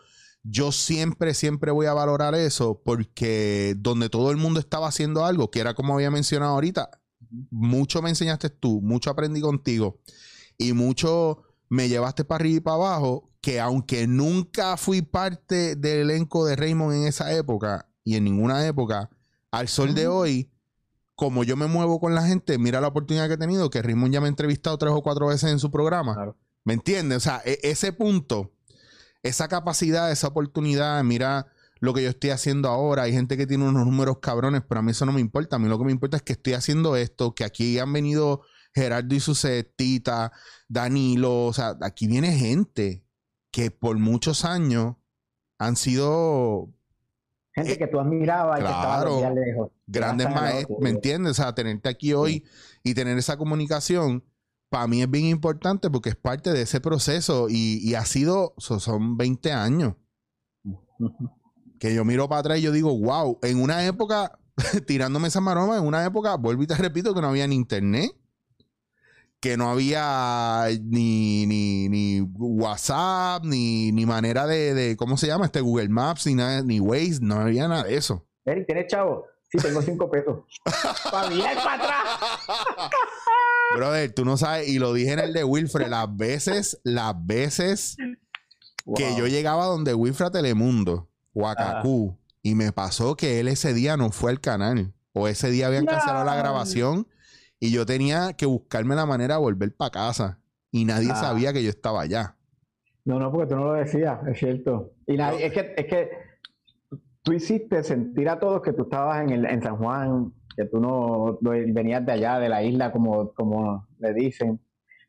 [0.42, 5.51] yo siempre, siempre voy a valorar eso porque donde todo el mundo estaba haciendo algo,
[5.51, 6.90] que era como había mencionado ahorita,
[7.51, 10.03] mucho me enseñaste tú, mucho aprendí contigo
[10.59, 16.11] y mucho me llevaste para arriba y para abajo, que aunque nunca fui parte del
[16.11, 19.11] elenco de Raymond en esa época y en ninguna época,
[19.51, 20.51] al sol de hoy,
[21.15, 24.12] como yo me muevo con la gente, mira la oportunidad que he tenido, que Raymond
[24.12, 26.15] ya me ha entrevistado tres o cuatro veces en su programa.
[26.15, 26.37] Claro.
[26.65, 27.19] ¿Me entiendes?
[27.19, 28.53] O sea, e- ese punto,
[29.23, 31.47] esa capacidad, esa oportunidad, mira
[31.81, 33.03] lo que yo estoy haciendo ahora.
[33.03, 35.57] Hay gente que tiene unos números cabrones, pero a mí eso no me importa.
[35.57, 38.43] A mí lo que me importa es que estoy haciendo esto, que aquí han venido
[38.75, 39.35] Gerardo y su
[39.77, 40.33] Tita,
[40.68, 43.05] Danilo, o sea, aquí viene gente
[43.53, 44.97] que por muchos años
[45.59, 46.70] han sido
[47.55, 49.70] Gente Eh, que tú admirabas y que estaba lejos.
[49.87, 50.79] grandes maestros.
[50.81, 51.31] ¿me entiendes?
[51.33, 52.45] O sea, tenerte aquí hoy
[52.83, 54.25] y tener esa comunicación,
[54.70, 58.55] para mí es bien importante porque es parte de ese proceso y, y ha sido,
[58.59, 59.95] so- son 20 años
[61.79, 64.37] que yo miro para atrás y yo digo, wow, en una época,
[64.89, 68.11] tirándome esa maroma, en una época, vuelvo y te repito que no había ni internet,
[69.45, 75.45] que no había ni, ni, ni WhatsApp, ni, ni manera de, de, ¿cómo se llama?
[75.45, 78.26] Este Google Maps, ni nada, ni Waze, no había nada de eso.
[78.47, 79.26] Eric, ¿tienes chavo?
[79.53, 80.45] Sí, tengo cinco pesos.
[81.11, 82.90] para bien para atrás.
[83.76, 87.99] Brother, tú no sabes, y lo dije en el de Wilfred, las veces, las veces
[88.97, 93.99] que yo llegaba donde Wilfred a Telemundo, Huacacú, y me pasó que él ese día
[93.99, 97.07] no fue al canal, o ese día habían cancelado la grabación,
[97.67, 100.39] y yo tenía que buscarme la manera de volver para casa,
[100.71, 101.17] y nadie Ah.
[101.17, 102.37] sabía que yo estaba allá.
[103.05, 104.93] No, no, porque tú no lo decías, es cierto.
[105.07, 106.11] Y nadie- es que, es que
[107.23, 110.81] tú hiciste sentir a todos que tú estabas en, el, en San Juan, que tú
[110.81, 114.61] no, no venías de allá, de la isla, como, como le dicen.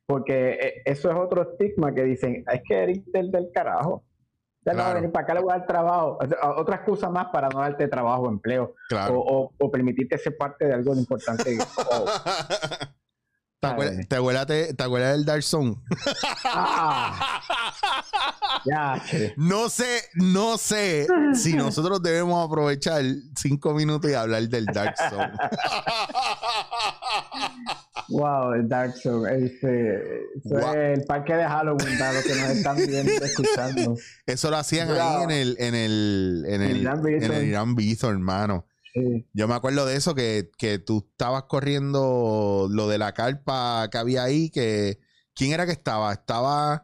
[0.05, 4.03] Porque eh, eso es otro estigma que dicen, es que Eric del, del carajo.
[4.73, 6.17] No venir para acá, le voy a dar trabajo.
[6.57, 8.73] Otra excusa más para no darte trabajo o empleo.
[8.89, 9.19] Claro.
[9.19, 11.57] O, o- o permitirte ser parte de algo importante.
[11.77, 12.05] O-
[13.61, 15.75] ¿Te acuerdas, te acuerdas de- te acuerdas del Dark Zone?
[16.43, 17.41] ¡Ah!
[18.65, 19.01] Ya.
[19.37, 23.01] No sé, no sé si nosotros debemos aprovechar
[23.35, 25.31] cinco minutos y hablar del Dark Zone.
[28.09, 29.45] Wow, el Dark Zone.
[29.45, 30.75] Este, eso Guau.
[30.75, 33.95] es el parque de Halloween para los que nos están viendo y escuchando.
[34.25, 36.87] Eso lo hacían ahí en el, en el, en el,
[37.23, 38.67] en el Irán hermano.
[38.93, 39.27] Sí.
[39.33, 43.97] Yo me acuerdo de eso, que, que tú estabas corriendo lo de la carpa que
[43.97, 44.99] había ahí, que
[45.33, 46.13] ¿quién era que estaba?
[46.13, 46.81] Estaba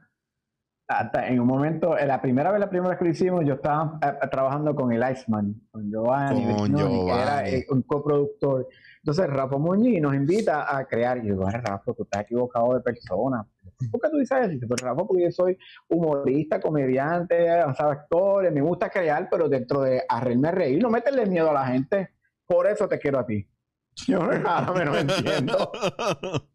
[0.89, 3.53] Hasta en un momento, en la primera vez, la primera vez que lo hicimos, yo
[3.53, 7.49] estaba eh, trabajando con el Iceman, con Giovanni, Con Vecchioni, que era Giovanni.
[7.49, 8.67] eh, un coproductor.
[9.03, 11.17] Entonces, Rafa Muñiz nos invita a crear.
[11.17, 13.43] Y yo digo, "Ay, Rafa, tú estás equivocado de persona.
[13.91, 14.67] ¿Por qué tú dices eso?
[14.67, 17.79] Pues Rafa, porque yo soy humorista, comediante, ¿sabes?
[17.79, 21.65] actor, me gusta crear, pero dentro de arreírme a reír, no meterle miedo a la
[21.65, 22.11] gente.
[22.45, 23.47] Por eso te quiero a ti.
[24.07, 25.71] Yo ahora no entiendo.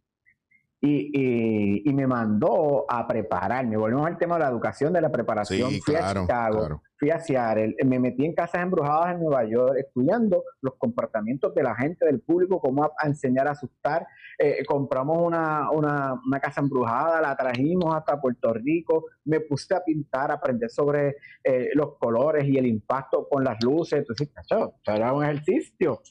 [0.80, 3.76] Y, y- y me mandó a prepararme.
[3.78, 5.70] Volvemos al tema de la educación, de la preparación.
[5.70, 6.82] Sí, fui claro, a Chicago, claro.
[6.98, 11.62] fui a Seattle, me metí en casas embrujadas en Nueva York, estudiando los comportamientos de
[11.62, 14.06] la gente, del público, cómo a, a enseñar a asustar.
[14.38, 19.82] Eh, compramos una, una, una casa embrujada, la trajimos hasta Puerto Rico, me puse a
[19.82, 24.00] pintar, a aprender sobre eh, los colores y el impacto con las luces.
[24.00, 26.02] Entonces, cacho, esto era un ejercicio.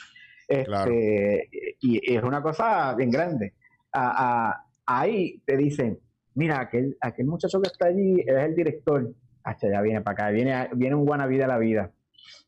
[0.47, 0.91] Este, Claro.
[0.91, 3.53] y es una cosa bien grande.
[3.95, 5.99] A- a- ahí te dicen,
[6.35, 9.11] mira, aquel, aquel muchacho que está allí es el director.
[9.43, 11.91] Hacha, ya viene para acá, viene, viene un buena vida a la vida.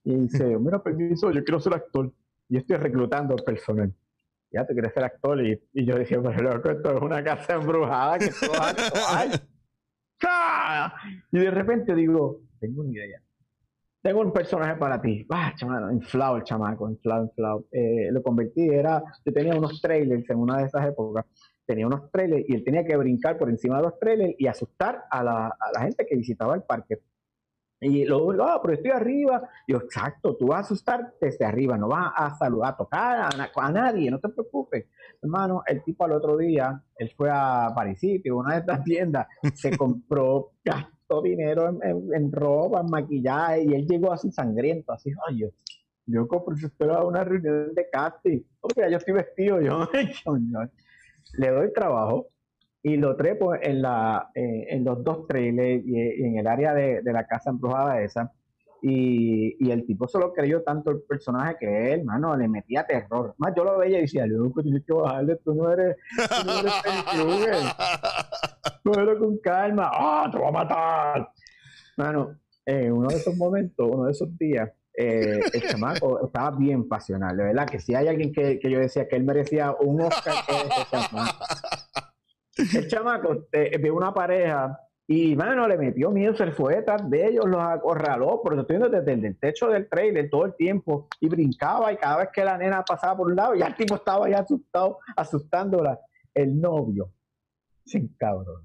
[0.03, 2.11] Y dice, mira, permiso, yo quiero ser actor.
[2.49, 3.93] Yo estoy reclutando personal.
[4.51, 5.43] Ya te quieres ser actor.
[5.45, 8.51] Y, y yo dije, pero loco, esto es una casa embrujada que tú.
[10.25, 10.93] ¡Ah!
[11.31, 13.21] Y de repente digo, tengo una idea.
[14.07, 15.25] Tengo un personaje para ti.
[15.29, 17.65] Ah, chamano, inflado el chamaco, inflado, inflado.
[17.73, 21.25] Eh, lo convertí, era, yo tenía unos trailers en una de esas épocas,
[21.65, 25.03] tenía unos trailers y él tenía que brincar por encima de los trailers y asustar
[25.11, 27.01] a la, a la gente que visitaba el parque.
[27.81, 29.49] Y luego, ah, pero estoy arriba.
[29.67, 33.29] Yo, exacto, tú vas a asustar desde arriba, no vas a saludar, a tocar a,
[33.37, 34.85] na- a nadie, no te preocupes.
[35.21, 39.27] Hermano, el tipo al otro día, él fue a Paris City, una de estas tiendas,
[39.53, 40.53] se compró,
[41.07, 45.39] gastó dinero en, en- en ropa, en maquillaje, y él llegó así sangriento, así, ay,
[45.39, 45.47] yo,
[46.05, 49.61] yo compro, si usted va a una reunión de casting, oh, mira, yo estoy vestido,
[49.61, 49.87] yo,
[51.37, 52.27] le doy trabajo,
[52.83, 56.73] y lo trepo en, la, eh, en los dos trailers y, y en el área
[56.73, 58.31] de, de la casa embrujada esa.
[58.81, 62.85] Y, y el tipo se lo creyó tanto el personaje que él, mano, le metía
[62.85, 63.33] terror.
[63.39, 67.33] Más yo lo veía y decía, loco, tienes que bajarle, tú no eres, tú no
[67.43, 67.63] eres.
[68.93, 69.91] Con calma.
[69.93, 71.29] ¡Ah, te voy a matar!
[71.97, 76.87] Mano, en uno de esos momentos, uno de esos días, eh, el chamaco estaba bien
[76.87, 80.01] pasional, de verdad, que si hay alguien que, que yo decía que él merecía un
[80.01, 81.45] Oscar, es ese chamaco.
[82.75, 87.27] El chamaco eh, vio una pareja y, mano, le metió miedo, se fue detrás de
[87.27, 91.27] ellos, los acorraló, porque estoy viendo desde el techo del trailer todo el tiempo y
[91.27, 94.29] brincaba y cada vez que la nena pasaba por un lado, ya el tipo estaba
[94.29, 95.99] ya asustado, asustándola.
[96.33, 97.11] El novio
[97.85, 98.61] se encabró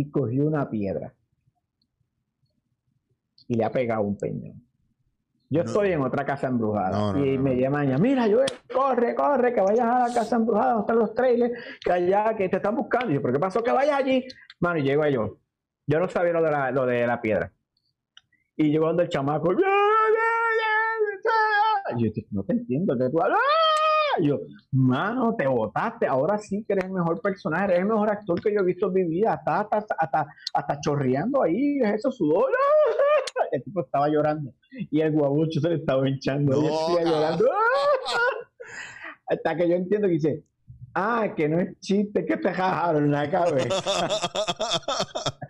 [0.00, 1.12] y cogió una piedra
[3.46, 4.62] y le ha pegado un peñón.
[5.50, 5.66] Yo No.
[5.68, 8.38] estoy en otra casa embrujada No, no, y me llaman ya, mira, yo
[8.72, 11.52] corre, corre, que vayas a la casa embrujada, donde están los trailers,
[11.84, 13.10] que allá, que te están buscando.
[13.10, 13.62] Y yo, ¿pero qué pasó?
[13.62, 14.24] Que vayas allí.
[14.60, 15.38] Mano, y llego yo.
[15.86, 17.52] Yo no sabía lo de la, lo de la piedra.
[18.56, 19.52] Y llegó donde el chamaco.
[19.52, 19.58] Yo,
[22.30, 23.40] no te entiendo, que tú hablas.
[24.20, 24.38] Y yo,
[24.72, 26.06] mano, te botaste.
[26.06, 28.86] Ahora sí que eres el mejor personaje, eres el mejor actor que yo he visto
[28.88, 29.32] en mi vida.
[29.34, 32.50] Hasta, hasta, hasta, hasta chorreando ahí, es eso sudor.
[33.52, 34.52] El tipo estaba llorando.
[34.92, 36.62] Y el guabucho se le estaba hinchando.
[36.62, 37.12] y él No, seguía cabrón.
[37.20, 37.44] llorando.
[39.26, 40.44] Hasta que yo entiendo que dice,
[40.94, 44.08] ah, que no es chiste, que te jajaron la cabeza.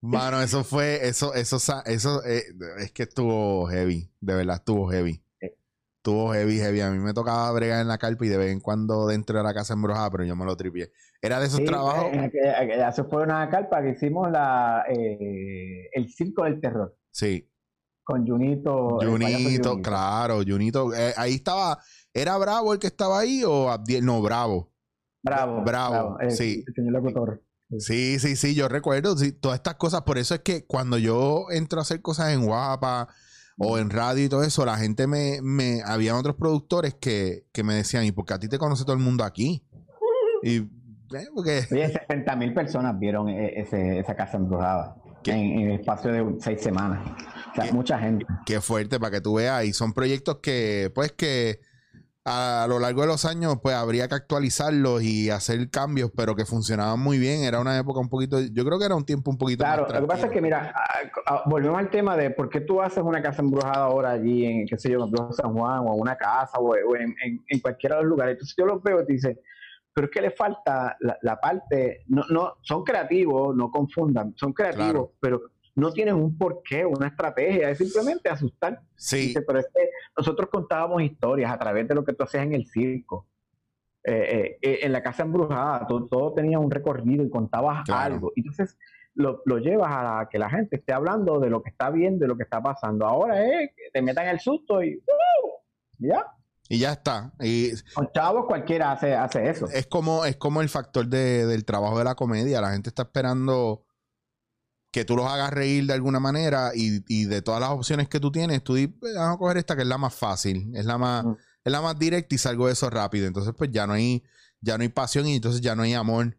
[0.00, 2.42] Mano, eso fue, eso, eso, sa- eso, eh,
[2.78, 5.23] es que estuvo heavy, de verdad estuvo heavy.
[6.06, 6.82] Estuvo heavy, heavy.
[6.82, 9.42] A mí me tocaba bregar en la carpa y de vez en cuando dentro de
[9.42, 10.92] la casa embrujada, pero yo me lo tripié.
[11.22, 12.12] Era de esos Sí, trabajos.
[12.12, 16.94] en aquella- aquella- Eso fue una carpa que hicimos la, eh, el Circo del Terror
[17.10, 17.50] Sí,
[18.02, 18.98] con Junito.
[19.00, 20.92] Junito, claro, Junito.
[20.94, 21.78] eh, ahí estaba,
[22.12, 24.04] ¿era Bravo el que estaba ahí o Abdiel?
[24.04, 24.74] No, Bravo.
[25.22, 25.62] Bravo.
[25.64, 26.62] Bravo, el- sí.
[26.66, 27.42] El señor locutor.
[27.78, 30.02] Sí, sí, sí, yo recuerdo sí, todas estas cosas.
[30.02, 33.08] Por eso es que cuando yo entro a hacer cosas en Guapa
[33.58, 37.62] o en radio y todo eso, la gente me, me había otros productores que, que
[37.62, 39.62] me decían, ¿y por qué a ti te conoce todo el mundo aquí?
[40.42, 44.96] Y eh, porque Oye, 60 mil personas vieron e- ese- esa casa embrujada
[45.26, 47.06] en, en el espacio de seis semanas.
[47.52, 47.72] O sea, ¿Qué?
[47.72, 48.26] mucha gente.
[48.44, 49.64] qué fuerte para que tú veas.
[49.64, 51.60] Y son proyectos que, pues, que
[52.26, 56.46] a lo largo de los años, pues, habría que actualizarlos y hacer cambios, pero que
[56.46, 57.42] funcionaban muy bien.
[57.44, 59.92] Era una época un poquito, yo creo que era un tiempo un poquito Claro, más
[59.92, 60.74] lo que pasa es que, mira,
[61.46, 64.78] volvemos al tema de por qué tú haces una casa embrujada ahora allí en, qué
[64.78, 68.10] sé yo, en San Juan o una casa o, en, en- en cualquiera de los
[68.10, 68.32] lugares.
[68.32, 69.40] Entonces yo los veo y te dice,
[69.92, 74.52] pero es que le falta la, la parte, no, no, son creativos, no confundan, son
[74.54, 75.12] creativos, Claro.
[75.20, 75.42] pero
[75.76, 78.80] no tienen un porqué, una estrategia, es simplemente asustar.
[78.96, 82.44] Sí, Dice, pero es que nosotros contábamos historias a través de lo que tú hacías
[82.44, 83.26] en el circo.
[84.06, 88.14] Eh, eh, eh, en la casa embrujada, todo, todo tenía un recorrido y contabas Claro.
[88.14, 88.32] algo.
[88.36, 88.76] Entonces
[89.14, 92.28] lo, lo llevas a que la gente esté hablando de lo que está viendo, de
[92.28, 93.06] lo que está pasando.
[93.06, 95.50] Ahora es que te metan el susto y ¡uh!
[95.98, 96.26] ya.
[96.68, 97.32] y ya está.
[97.40, 99.66] Y Con chavos cualquiera hace, hace eso.
[99.72, 102.60] es como, es como el factor de- del trabajo de la comedia.
[102.60, 103.86] La gente está esperando
[104.94, 108.20] que tú los hagas reír de alguna manera y, y de todas las opciones que
[108.20, 110.84] tú tienes, tú dices, "Pues, vamos a coger esta que es la más fácil, es
[110.86, 111.32] la más, Mm.
[111.64, 113.26] es la más directa y salgo de eso rápido.
[113.26, 114.22] Entonces, pues ya no hay,
[114.60, 116.38] ya no hay pasión y entonces ya no hay amor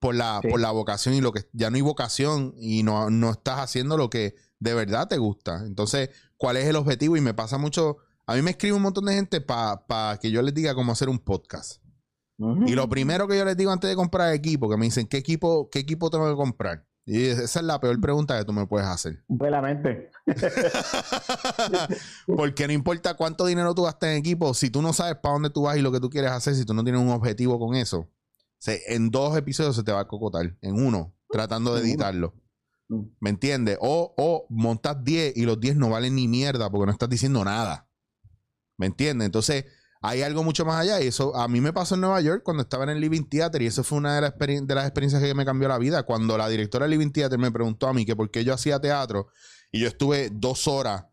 [0.00, 0.48] por la, Sí.
[0.48, 3.98] por la vocación y lo que, ya no hay vocación y no, no estás haciendo
[3.98, 5.62] lo que de verdad te gusta.
[5.66, 7.18] Entonces, ¿cuál es el objetivo?
[7.18, 10.40] Y me pasa mucho, a mí me escribe un montón de gente para que yo
[10.40, 11.82] les diga cómo hacer un podcast.
[12.66, 15.18] Y lo primero que yo les digo antes de comprar equipo, que me dicen, ¿qué
[15.18, 16.84] equipo, qué equipo tengo que comprar?
[17.04, 19.22] Y esa es la peor pregunta que tú me puedes hacer.
[19.28, 20.10] Buenamente.
[22.26, 25.50] Porque no importa cuánto dinero tú gastas en equipo, si tú no sabes para dónde
[25.50, 27.74] tú vas y lo que tú quieres hacer, si tú no tienes un objetivo con
[27.74, 28.08] eso,
[28.58, 32.34] se- en dos episodios se te va a cocotar, en uno, tratando de editarlo.
[32.88, 33.00] Mm.
[33.20, 33.78] ¿Me entiendes?
[33.80, 37.44] O, o montas 10 y los 10 no valen ni mierda porque no estás diciendo
[37.44, 37.88] nada.
[38.78, 39.26] ¿Me entiendes?
[39.26, 39.64] Entonces,
[40.02, 41.00] hay algo mucho más allá.
[41.00, 43.62] Y eso a mí me pasó en Nueva York cuando estaba en el Living Theater.
[43.62, 46.02] Y eso fue una de, las de las experiencias que me cambió la vida.
[46.02, 48.80] Cuando la directora del Living Theater me preguntó a mí que por qué yo hacía
[48.80, 49.28] teatro.
[49.70, 51.06] Y yo estuve dos horas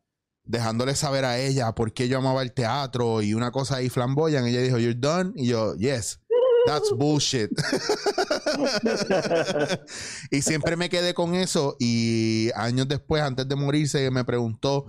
[0.44, 4.48] dejándole saber a ella por qué yo amaba el teatro y una cosa ahí flamboyan.
[4.48, 5.34] Ella dijo, ¿You're done?
[5.36, 6.20] Y yo, Yes.
[6.66, 7.50] That's bullshit.
[10.32, 11.76] y siempre me quedé con eso.
[11.80, 14.86] Y años después, antes de morirse, me preguntó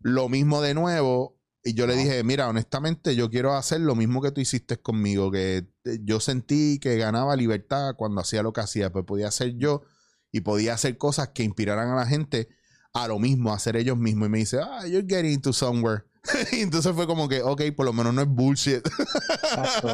[0.00, 1.37] lo mismo de nuevo.
[1.64, 5.30] Y yo le dije, mira, honestamente, yo quiero hacer lo mismo que tú hiciste conmigo,
[5.30, 9.56] que eh, yo sentí que ganaba libertad cuando hacía lo que hacía, pues podía ser
[9.56, 9.82] yo
[10.30, 12.48] y podía hacer cosas que inspiraran a la gente
[12.92, 14.28] a lo mismo, a hacer ellos mismos.
[14.28, 16.04] Y me dice, ah, you're getting to somewhere.
[16.52, 18.86] y entonces fue como que, ok, por lo menos no es bullshit.
[18.86, 19.88] Exacto.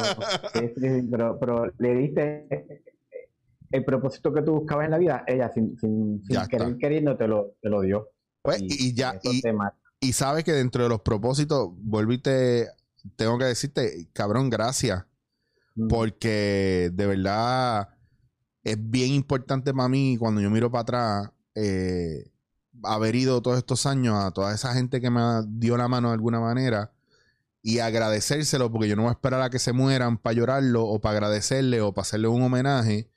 [0.53, 2.83] Sí, pero, pero le diste
[3.71, 7.27] el propósito que tú buscabas en la vida, ella sin, sin, sin querer queriendo te
[7.27, 8.09] lo, te lo dio.
[8.41, 9.41] Pues, y, ya, y.
[10.05, 12.69] y sabes que dentro de los propósitos, vuelvo y te
[13.15, 15.05] tengo que decirte, cabrón, gracias.
[15.75, 15.87] Mm.
[15.89, 17.89] porque de verdad
[18.63, 21.31] es bien importante para mí cuando yo miro para atrás.
[21.55, 22.31] eh,
[22.83, 26.15] haber ido todos estos años a toda esa gente que me dio la mano de
[26.15, 26.91] alguna manera
[27.61, 30.99] y agradecérselo, porque yo no voy a esperar a que se mueran para llorarlo o
[31.01, 33.09] para agradecerle o para hacerle un homenaje.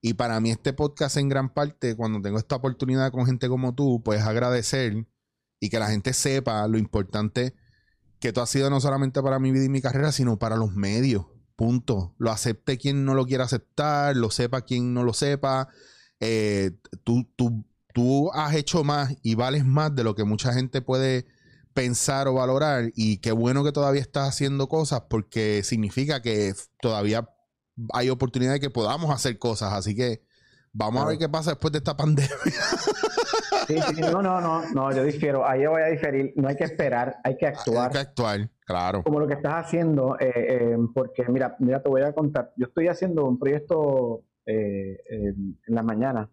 [0.00, 3.74] Y para mí este podcast en gran parte, cuando tengo esta oportunidad con gente como
[3.74, 5.06] tú, pues agradecer
[5.62, 7.54] y que la gente sepa lo importante
[8.18, 10.74] que tú has sido no solamente para mi vida y mi carrera, sino para los
[10.74, 11.26] medios.
[11.54, 12.16] Punto.
[12.18, 15.68] Lo acepte quien no lo quiera aceptar, lo sepa quien no lo sepa.
[16.18, 16.72] Eh,
[17.04, 21.26] tú, tú, tú has hecho más y vales más de lo que mucha gente puede
[21.74, 22.90] pensar o valorar.
[22.96, 27.28] Y qué bueno que todavía estás haciendo cosas porque significa que todavía
[27.92, 29.74] hay oportunidad de que podamos hacer cosas.
[29.74, 30.24] Así que
[30.72, 32.30] vamos a ver qué pasa después de esta pandemia.
[33.66, 35.46] Sí, sí, no, no, no, no, yo difiero.
[35.46, 36.32] Ahí yo voy a diferir.
[36.36, 37.86] No hay que esperar, hay que actuar.
[37.86, 39.02] Hay que actuar, claro.
[39.04, 42.52] Como lo que estás haciendo, eh, eh, porque mira, mira, te voy a contar.
[42.56, 46.28] Yo estoy haciendo un proyecto eh, en la mañana,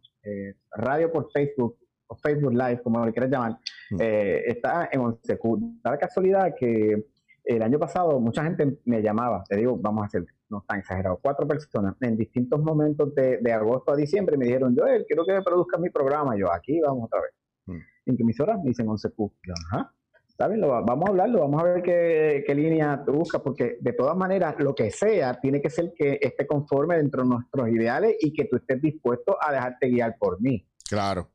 [0.72, 1.78] radio por Facebook,
[2.08, 3.60] o Facebook Live, como lo quieras llamar.
[3.92, 4.02] Mm.
[4.02, 5.82] está en 11Q.
[5.84, 7.06] Da la casualidad que
[7.44, 11.20] el año pasado mucha gente me llamaba, te digo, vamos a hacer, no tan exagerado,
[11.22, 15.41] cuatro personas en distintos momentos de, agosto a diciembre me dijeron, Joel, quiero que me
[15.41, 16.36] produzca mi programa.
[16.38, 17.32] Yo, aquí vamos otra vez.
[17.66, 18.10] Mm.
[18.10, 18.58] ¿En qué emisora?
[18.58, 19.34] Me dicen 11Q.
[19.72, 19.93] ajá.
[20.28, 23.91] Está bien, vamos a hablarlo, vamos a ver qué, qué línea tú buscas, porque de
[23.91, 28.16] todas maneras, lo que sea, tiene que ser que esté conforme dentro de nuestros ideales
[28.22, 30.66] y que tú estés dispuesto a dejarte guiar por mí.
[30.88, 31.30] Claro.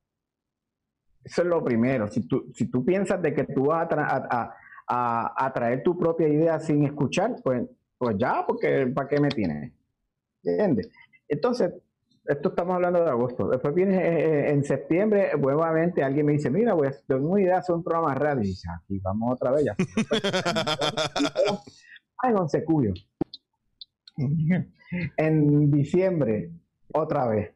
[1.22, 2.08] Eso es lo primero.
[2.08, 4.54] Si tú, si tú piensas de que tú vas a,
[4.86, 7.62] a, traer tu propia idea sin escuchar, pues,
[7.98, 9.72] pues ya, porque ¿para qué me tienes?
[10.42, 10.88] ¿Entiendes?
[11.28, 11.72] Entonces,
[12.24, 13.48] esto estamos hablando de agosto.
[13.48, 17.42] Después viene eh, eh, en septiembre, nuevamente alguien me dice, mira, voy a tengo una
[17.42, 18.42] idea hacer un programa radio.
[18.42, 19.64] Y dice, aquí vamos otra vez.
[19.64, 19.76] Ya.
[22.18, 22.92] Ay, once cuyo.
[25.16, 26.50] en diciembre,
[26.92, 27.54] otra vez.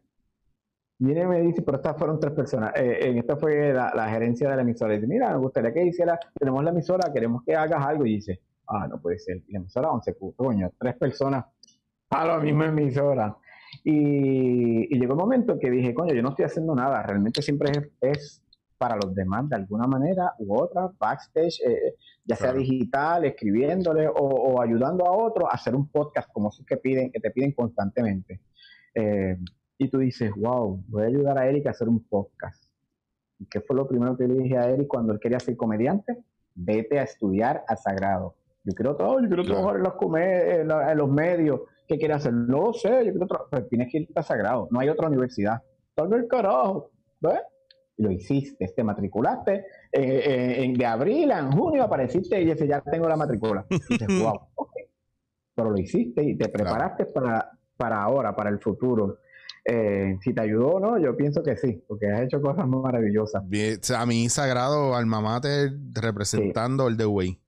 [1.01, 2.73] Viene y me dice, pero estas fueron tres personas.
[2.75, 4.95] Eh, en esta fue la, gerencia de la emisora.
[4.95, 8.05] dice, mira, me gustaría que hiciera, tenemos la emisora, queremos que hagas algo.
[8.05, 9.43] Y dice, ah, no puede ser.
[9.49, 11.45] la emisora 11, coño, tres personas
[12.11, 13.37] a la misma emisora.
[13.85, 17.03] Y, llegó el momento que dije, coño, yo no estoy haciendo nada.
[17.03, 18.43] Realmente siempre es,
[18.79, 21.95] para los demás de alguna manera u otra, backstage, eh,
[22.25, 26.77] ya sea digital, escribiéndole o, ayudando a otros a hacer un podcast como esos que
[26.77, 28.41] piden, que te piden constantemente.
[28.95, 29.37] Eh,
[29.79, 32.65] y tú dices, wow, voy a ayudar a Eric a hacer un podcast.
[33.39, 36.19] ¿Y qué fue lo primero que le dije a Eric cuando él quería ser comediante?
[36.55, 38.35] Vete a estudiar a Sagrado.
[38.69, 41.61] Yo quiero todo, yo quiero trabajar en los, en los medios.
[41.87, 42.35] ¿Qué quieres hacer?
[42.35, 43.49] No sé, yo quiero trabajar.
[43.51, 44.69] Pero tienes que ir a Sagrado.
[44.71, 45.63] No hay otra universidad.
[45.95, 46.91] Tal vez carajo.
[47.97, 49.55] Lo hiciste, te matriculaste.
[49.55, 49.63] Eh,
[49.93, 53.65] eh, en, de abril a en junio apareciste y dices, ya tengo la matrícula.
[53.71, 54.73] Y dices, wow, ok.
[55.55, 59.21] Pero lo hiciste y te preparaste para, para ahora, para el futuro.
[59.65, 62.83] Eh, si te ayudó o no, yo pienso que sí, porque has hecho cosas muy
[62.83, 63.43] maravillosas.
[63.43, 67.41] a mí sagrado alma mater representando el The Way.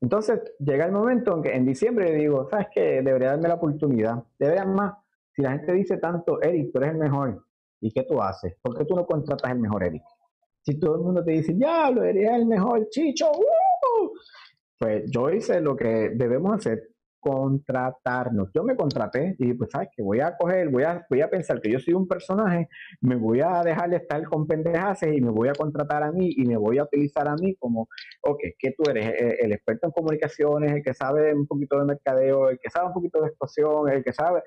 [0.00, 3.02] Entonces llega el momento en que en diciembre digo, ¿sabes qué?
[3.02, 4.22] Debería darme la oportunidad.
[4.38, 4.94] Debería más.
[5.34, 7.44] Si la gente dice tanto, Eric, tú eres el mejor,
[7.80, 8.56] ¿y qué tú haces?
[8.62, 10.02] ¿Por qué tú no contratas el mejor Eric?
[10.62, 14.10] Si todo el mundo te dice, ya, lo eres el mejor, chicho, ¡uh!
[14.78, 16.89] pues yo hice lo que debemos hacer,
[17.20, 18.50] contratarnos.
[18.54, 21.60] Yo me contraté y pues, ¿sabes que Voy a coger, voy a, voy a pensar
[21.60, 22.68] que yo soy un personaje,
[23.00, 26.32] me voy a dejar de estar con pendejaces y me voy a contratar a mí
[26.36, 27.88] y me voy a utilizar a mí como,
[28.22, 29.06] ok, que tú eres?
[29.06, 32.88] Eh, el, experto en comunicaciones, el que sabe un poquito de mercadeo, el que sabe
[32.88, 34.42] un poquito de explosión, el que sabe...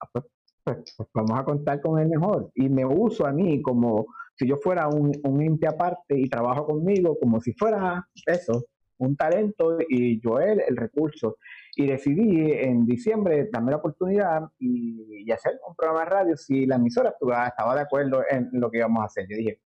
[0.00, 0.24] Ah, pues,
[0.64, 2.50] pues, pues, vamos a contar con el mejor.
[2.54, 4.06] Y me uso a mí como
[4.36, 8.64] si yo fuera un, un ente aparte y trabajo conmigo como si fuera eso,
[8.98, 11.36] un talento y yo él el recurso.
[11.76, 16.76] Y decidí en diciembre darme la oportunidad y, hacer un programa de radio si la
[16.76, 17.14] emisora
[17.48, 19.26] estaba de acuerdo en lo que íbamos a hacer.
[19.28, 19.60] Yo dije,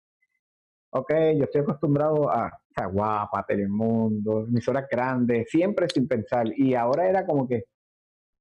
[0.92, 6.48] ok, yo estoy acostumbrado a sea, guapa, Telemundo, emisoras grandes, siempre sin pensar.
[6.56, 7.66] Y ahora era como que,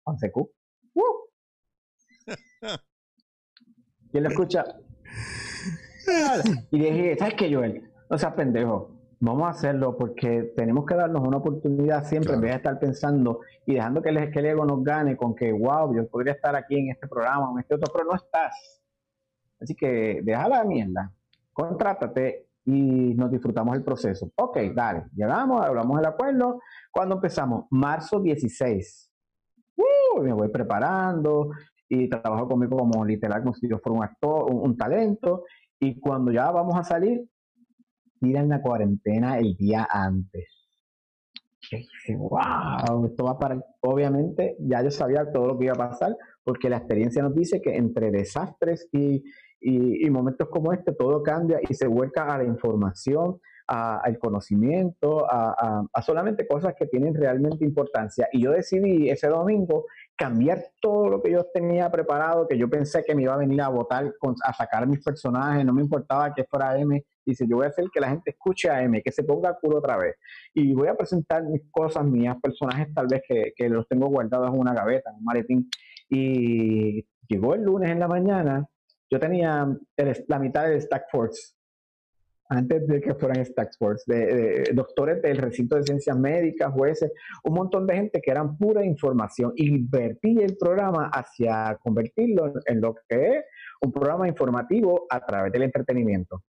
[0.05, 0.51] 11Q.
[0.95, 1.03] ¡Uh!
[4.11, 4.65] ¿Quién lo escucha?
[6.71, 7.91] Y dije, ¿sabes qué, Joel?
[8.09, 12.51] No seas pendejo vamos a hacerlo porque tenemos que darnos una oportunidad siempre en vez
[12.51, 15.95] de estar pensando y dejando que el, que el ego nos gane con que, wow,
[15.95, 18.83] yo podría estar aquí en este programa o en este otro, pero no estás.
[19.61, 21.13] Así que deja la mierda,
[21.53, 24.31] contrátate y nos disfrutamos el proceso.
[24.37, 26.61] Ok, dale, llegamos, hablamos del acuerdo.
[26.91, 27.67] ¿Cuándo empezamos?
[27.71, 29.11] Marzo 16.
[29.77, 31.51] Uh, me voy preparando
[31.89, 35.45] y trabajo conmigo como literal, como si yo fuera un actor, un talento.
[35.79, 37.27] Y cuando ya vamos a salir,
[38.21, 40.49] tiran la cuarentena el día antes.
[42.17, 43.61] wow, esto va para...
[43.81, 47.61] Obviamente ya yo sabía todo lo que iba a pasar, porque la experiencia nos dice
[47.61, 49.25] que entre desastres y,
[49.61, 56.03] Y, momentos como este, todo cambia y se vuelca a la información, al conocimiento, a,
[56.03, 58.29] solamente cosas que tienen realmente importancia.
[58.33, 59.87] Y yo decidí ese domingo
[60.17, 63.61] cambiar todo lo que yo tenía preparado, que yo pensé que me iba a venir
[63.61, 64.13] a votar,
[64.45, 67.05] a sacar mis personajes, no me importaba que fuera M.
[67.27, 69.79] Dice, yo voy a hacer que la gente escuche a M, que se ponga culo
[69.79, 70.15] otra vez.
[70.55, 74.53] Y voy a presentar mis cosas mías, personajes tal vez que, que los tengo guardados
[74.55, 75.69] en una gaveta, en un maletín.
[76.09, 78.67] Y llegó el lunes en la mañana,
[79.11, 79.67] yo tenía
[80.29, 81.57] la mitad del Stack Force
[82.49, 87.13] antes de que fueran Stack Force, de, doctores del recinto de ciencias médicas, jueces,
[87.45, 89.53] un montón de gente que eran pura información.
[89.57, 93.45] Invertí el programa hacia convertirlo en lo que es
[93.83, 96.43] un programa informativo a través del entretenimiento.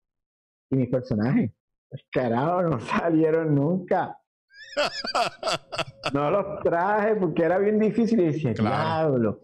[0.71, 1.53] Y mis personajes,
[2.11, 4.19] carajo, no salieron nunca.
[6.13, 9.41] No los traje porque era bien difícil y decía, claro.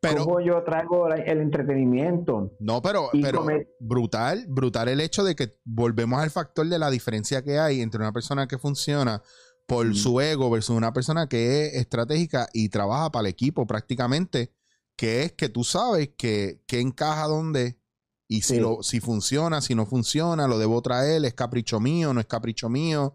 [0.00, 2.52] Pero, ¿Cómo yo traigo el entretenimiento?
[2.60, 3.46] No, pero, pero
[3.80, 8.00] brutal, brutal el hecho de que volvemos al factor de la diferencia que hay entre
[8.00, 9.22] una persona que funciona
[9.66, 14.52] por su ego versus una persona que es estratégica y trabaja para el equipo prácticamente,
[14.94, 17.78] que es que tú sabes que, que encaja dónde
[18.26, 22.20] y si, lo, si funciona, si no funciona, lo debo traer, es capricho mío, no
[22.20, 23.14] es capricho mío.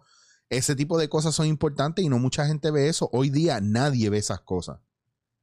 [0.50, 3.10] Ese tipo de cosas son importantes y no mucha gente ve eso.
[3.12, 4.80] Hoy día nadie ve esas cosas.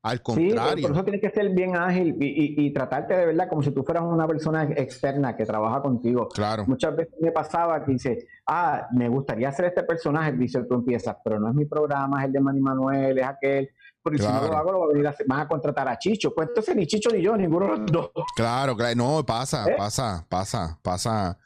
[0.07, 0.77] Al contrario.
[0.77, 3.83] Sí, por eso tienes que ser bien ágil y, tratarte de verdad como si tú
[3.83, 6.29] fueras una persona externa que trabaja contigo.
[6.29, 6.65] Claro.
[6.67, 11.17] Muchas veces me pasaba que dice, ah, me gustaría hacer este personaje, dice tú empiezas,
[11.25, 13.71] pero no es mi programa, es el de Manny Manuel, es aquel.
[14.01, 16.33] Porque si no lo hago, lo a venir a, van a contratar a Chicho.
[16.33, 18.11] Pues entonces ni Chicho ni yo, ninguno de los dos.
[18.37, 18.95] Claro, claro.
[18.95, 19.75] No, pasa, ¿Eh?
[19.77, 21.37] pasa, pasa, pasa.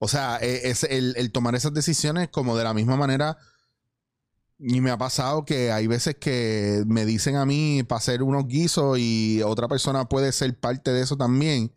[0.00, 3.38] O sea, e, es el, el tomar esas decisiones como de la misma manera
[4.62, 8.46] y me ha pasado que hay veces que me dicen a mí para hacer unos
[8.46, 11.72] guisos y otra persona puede ser parte de eso también.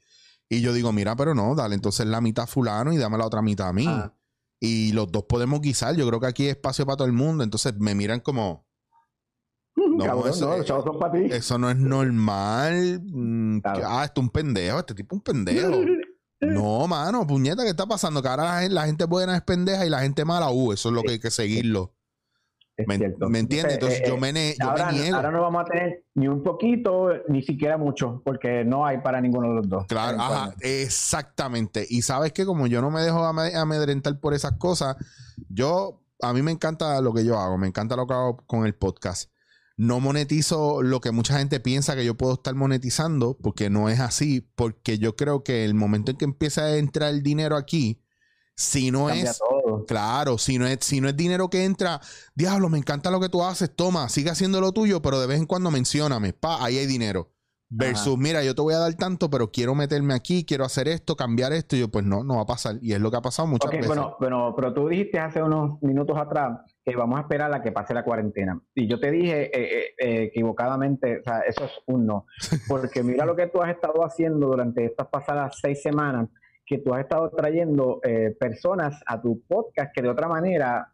[0.49, 3.41] Y yo digo, mira, pero no, dale entonces la mitad fulano y dame la otra
[3.41, 3.85] mitad a mí.
[3.87, 4.13] Ah.
[4.59, 5.95] Y los dos podemos guisar.
[5.95, 7.43] Yo creo que aquí hay espacio para todo el mundo.
[7.43, 8.67] Entonces me miran como...
[9.75, 13.01] No, eso, eso no es normal.
[13.05, 14.79] Mm, ah, esto es un pendejo.
[14.79, 15.71] Este tipo es un pendejo.
[16.41, 18.21] no, mano, puñeta, ¿qué está pasando?
[18.21, 21.01] Que ahora la, gente buena es pendeja y la gente mala, uh, eso es lo
[21.01, 21.93] que hay que seguirlo.
[22.75, 22.97] Me,
[23.29, 23.75] ¿Me entiendes?
[23.75, 24.55] Entonces, yo, me, niego.
[25.15, 29.21] Ahora no vamos a tener ni un poquito, ni siquiera mucho, porque no hay para
[29.21, 29.85] ninguno de los dos.
[29.87, 31.85] Claro, ajá, exactamente.
[31.87, 34.95] Y sabes que como yo no me dejo amedrentar por esas cosas,
[35.49, 38.65] yo, a mí me encanta lo que yo hago, me encanta lo que hago con
[38.65, 39.31] el podcast.
[39.77, 43.99] No monetizo lo que mucha gente piensa que yo puedo estar monetizando, porque no es
[43.99, 48.01] así, porque yo creo que el momento en que empieza a entrar el dinero aquí,
[48.55, 49.41] si no es,
[49.87, 51.99] claro, si no es, si no es dinero que entra,
[52.35, 55.39] diablo, me encanta lo que tú haces, toma, sigue haciendo lo tuyo, pero de vez
[55.39, 57.33] en cuando mencióname, pa, ahí hay dinero.
[57.75, 61.15] Versus, mira, yo te voy a dar tanto, pero quiero meterme aquí, quiero hacer esto,
[61.15, 61.75] cambiar esto.
[61.75, 62.75] Y yo, pues no, no va a pasar.
[62.81, 63.87] Y es lo que ha pasado muchas veces.
[63.87, 67.71] Bueno, bueno, pero tú dijiste hace unos minutos atrás que vamos a esperar a que
[67.71, 68.61] pase la cuarentena.
[68.75, 72.27] Y yo te dije eh, eh, eh, equivocadamente, o sea, eso es un no.
[72.67, 76.29] Porque mira lo que tú has estado haciendo durante estas pasadas seis semanas
[76.65, 80.93] que tú has estado trayendo eh, personas a tu podcast que de otra manera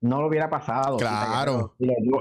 [0.00, 0.96] no lo hubiera pasado.
[0.96, 1.74] Claro.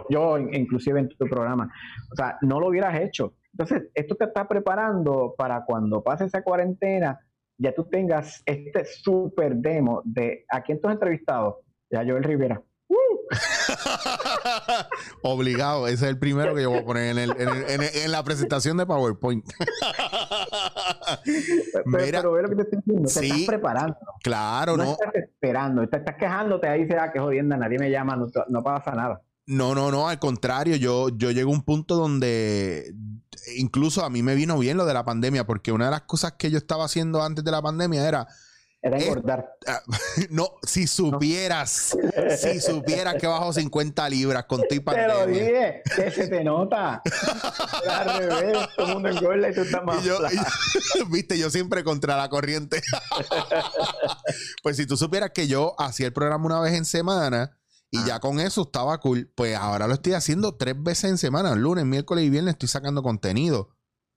[0.10, 1.72] Yo, inclusive en tu programa.
[2.12, 3.34] O sea, no lo hubieras hecho.
[3.52, 7.20] Entonces, esto te está preparando para cuando pase esa cuarentena,
[7.58, 11.62] ya tú tengas este super demo de a quién tú has entrevistado.
[11.90, 12.62] Ya Joel Rivera.
[15.22, 19.46] Obligado, ese es el primero que yo voy a poner en, la presentación de PowerPoint.
[21.92, 23.98] pero, ve lo que te estoy diciendo, te estás preparando.
[24.24, 24.84] Claro, no.
[24.84, 28.92] No estás esperando, te estás quejándote ahí, sea que jodienda, nadie me llama, no, pasa
[28.92, 29.22] nada.
[29.48, 32.94] No, no, no, al contrario, yo, yo llego a un punto donde
[33.58, 36.34] incluso a mí me vino bien lo de la pandemia, porque una de las cosas
[36.34, 38.28] que yo estaba haciendo antes de la pandemia era
[38.86, 39.58] era engordar.
[39.66, 39.82] Ah,
[40.30, 41.98] no, si supieras,
[42.38, 45.08] si supieras que bajo 50 libras con tu pandemia.
[45.08, 47.02] Te lo dije, que se te nota.
[47.90, 50.20] al revés, todo el mundo engorda y tú estás más yo,
[51.10, 52.80] Viste, yo siempre contra la corriente.
[54.62, 57.58] pues si tú supieras que yo hacía el programa una vez en semana
[57.90, 61.56] y ya con eso estaba cool, pues ahora lo estoy haciendo tres veces en semana,
[61.56, 63.70] lunes, miércoles y viernes estoy sacando contenido.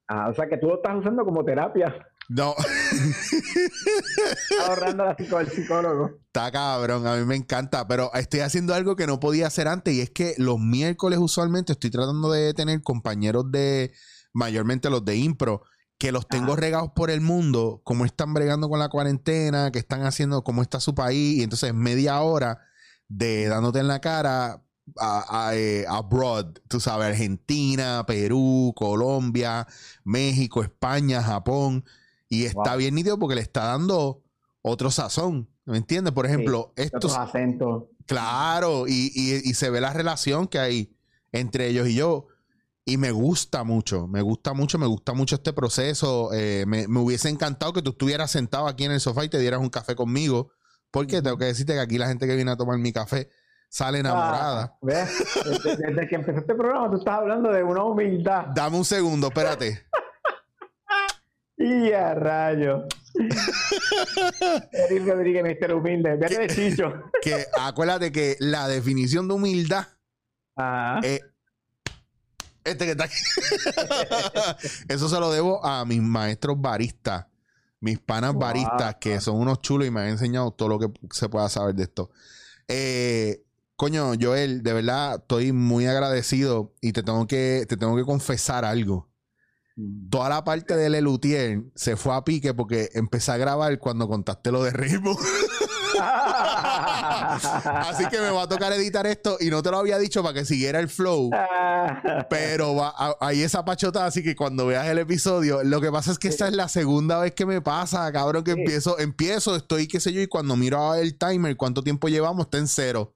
[0.08, 1.94] Ah, o sea que tú lo estás usando como terapia.
[2.28, 2.54] No.
[4.66, 6.10] Ahorrando la psico psicólogo.
[6.26, 9.94] Está cabrón, a mí me encanta, pero estoy haciendo algo que no podía hacer antes
[9.94, 13.94] y es que los miércoles usualmente estoy tratando de tener compañeros de,
[14.34, 15.62] mayormente los de impro,
[15.96, 20.04] que los tengo regados por el mundo, cómo están bregando con la cuarentena, qué están
[20.04, 22.60] haciendo, cómo está su país, y entonces media hora
[23.08, 24.62] de dándote en la cara
[24.98, 29.66] a, eh, abroad, tú sabes, Argentina, Perú, Colombia,
[30.04, 31.84] México, España, Japón
[32.28, 32.78] Y está Wow.
[32.78, 34.22] bien nítido porque le está dando
[34.62, 35.48] otro sazón.
[35.64, 36.12] ¿Me entiendes?
[36.12, 37.12] Por ejemplo, estos.
[37.12, 37.84] Otros acentos.
[38.06, 40.96] Claro, y, y- y se ve la relación que hay
[41.32, 42.26] entre ellos y yo.
[42.84, 46.30] Y me gusta mucho, me gusta mucho, me gusta mucho este proceso.
[46.32, 49.38] Eh, me, me hubiese encantado que tú estuvieras sentado aquí en el sofá y te
[49.38, 50.50] dieras un café conmigo.
[50.90, 53.28] Porque tengo que decirte que aquí la gente que viene a tomar mi café
[53.68, 54.72] sale enamorada.
[54.72, 55.10] Ah, ¿ves?
[55.44, 58.46] Desde, desde que empezó este programa, tú estás hablando de una humildad.
[58.54, 59.86] Dame un segundo, espérate.
[61.58, 62.84] Y a rayo.
[64.72, 66.16] Eric Rodríguez, Mister Humilde.
[66.16, 66.92] Vete de chicho.
[67.22, 69.86] que acuérdate que la definición de humildad
[70.56, 71.00] Ajá.
[71.02, 71.20] es
[72.64, 73.16] este que está aquí.
[74.88, 77.26] Eso se lo debo a mis maestros baristas,
[77.80, 78.40] mis panas Wow.
[78.42, 81.74] baristas, que son unos chulos y me han enseñado todo lo que se pueda saber
[81.74, 82.10] de esto.
[82.68, 83.42] Eh,
[83.76, 88.64] coño, Joel, de verdad estoy muy agradecido y te tengo que, te tengo que confesar
[88.64, 89.08] algo.
[90.10, 94.50] Toda la parte del Elutier se fue a pique porque empecé a grabar cuando contaste
[94.50, 95.16] lo de ritmo.
[96.70, 100.34] Así que me va a tocar editar esto y no te lo había dicho para
[100.34, 101.30] que siguiera el flow.
[102.30, 106.12] Pero va, a- hay esa pachota, así que cuando veas el episodio, lo que pasa
[106.12, 108.60] es que esta es la segunda vez que me pasa, cabrón, que Sí.
[108.60, 112.58] empiezo, empiezo, estoy, qué sé yo, y cuando miro el timer, cuánto tiempo llevamos, está
[112.58, 113.14] en cero.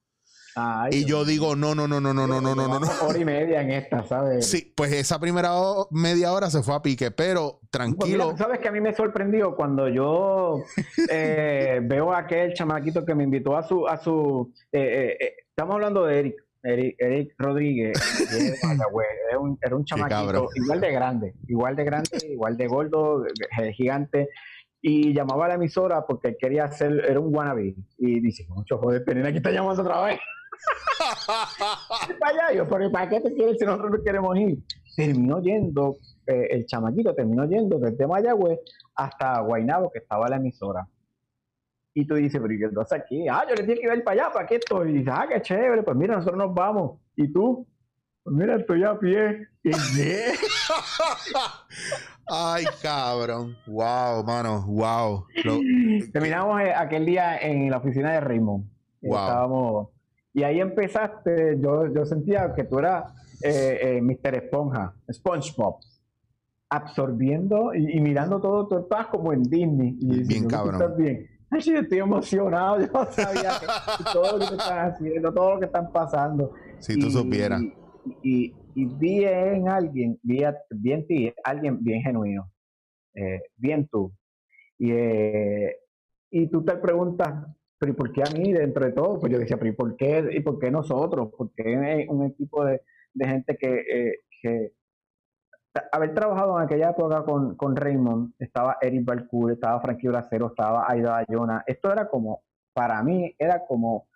[0.55, 3.25] Ay, Y yo digo, no, no, no, no, no, no, no, no, no, Hora y
[3.25, 4.47] media en esta, ¿sabes?
[4.47, 5.51] Sí, pues esa primera
[5.91, 8.37] media hora se fue a pique, pero Pues mira, tranquilo.
[8.37, 10.63] sabes que a mí me sorprendió cuando yo
[11.11, 15.33] eh, veo a aquel chamaquito que me invitó a su, a su, eh, eh, eh,
[15.49, 16.35] estamos hablando de Eric,
[16.65, 17.99] Eric, Eric Rodríguez,
[19.29, 23.73] era un, era un chamaquito igual de grande, igual de grande, igual de gordo, eh,
[23.73, 24.29] gigante,
[24.81, 29.05] y llamaba a la emisora porque quería hacer, era un wannabe, y dice, mucho joder,
[29.05, 30.21] Penina, aquí está llamando otra vez.
[32.19, 34.59] Para allá, yo, pero ¿para qué te quieres si nosotros no queremos ir?
[34.97, 35.97] Terminó yendo,
[36.27, 38.59] eh, el chamaquito terminó yendo desde Mayagüez
[38.95, 40.87] hasta Guaynabo, que estaba la emisora.
[41.95, 43.29] Y tú dices, pero ¿y qué aquí?
[43.29, 44.91] Ah, yo le tengo que ir para allá, ¿para qué estoy?
[44.91, 47.01] Y dices, ah, qué chévere, pues mira, nosotros nos vamos.
[47.17, 47.67] ¿Y tú?
[48.23, 49.49] Pues mira, estoy a pie.
[52.29, 53.57] Ay, cabrón.
[53.67, 55.27] Wow, mano, wow.
[55.45, 55.61] Lo-
[56.13, 58.65] Terminamos eh, aquel día en la oficina de Raymond.
[59.03, 59.17] Wow.
[59.19, 59.89] Estábamos,
[60.35, 63.13] y ahí empezaste, yo, yo sentía que tú eras
[63.43, 64.35] eh, eh, Mr.
[64.37, 65.77] Esponja, SpongeBob,
[66.71, 69.97] absorbiendo y, y mirando todo, tú estabas como en Disney.
[70.01, 70.75] Y Bien "Yo, tú cabrón.
[70.83, 71.27] estás bien.
[71.51, 75.61] Ay, sí, estoy emocionado, yo no sabía que- todo lo que están haciendo, todo lo
[75.61, 76.53] que están pasando.
[76.79, 77.61] si tú Y- supieras.
[78.23, 82.51] Y, y vi en alguien, vi, a- vi en ti, alguien bien genuino,
[83.15, 84.13] eh, bien tú.
[84.79, 85.77] Y, eh,
[86.31, 87.45] y tú te preguntas,
[87.83, 89.19] pero ¿y por qué a mí dentro de todo?
[89.19, 91.31] Pues yo decía, pero ¿y por qué, y por qué nosotros?
[91.37, 92.81] ¿Por qué un equipo de,
[93.13, 94.73] de gente que, eh, que
[95.91, 100.85] haber trabajado en aquella época con, con Raymond, estaba Eric Balcour, estaba Frankie Bracero, estaba
[100.89, 101.65] Aida Bayona.
[101.67, 104.07] Esto era como, para mí, era como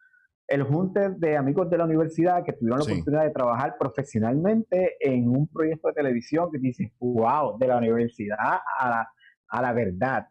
[0.47, 2.93] el junte de amigos de la universidad que tuvieron la Sí.
[2.93, 8.61] oportunidad de trabajar profesionalmente en un proyecto de televisión que dices, wow, de la universidad
[8.79, 9.09] a la,
[9.49, 10.29] a la verdad.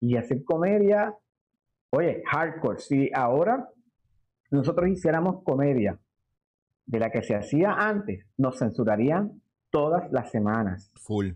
[0.00, 1.14] Y hacer comedia,
[1.96, 2.78] oye, hardcore.
[2.78, 3.68] Si ahora
[4.50, 5.98] nosotros hiciéramos comedia
[6.86, 9.40] de la que se hacía antes, nos censurarían
[9.70, 10.92] todas las semanas.
[10.96, 11.30] Full,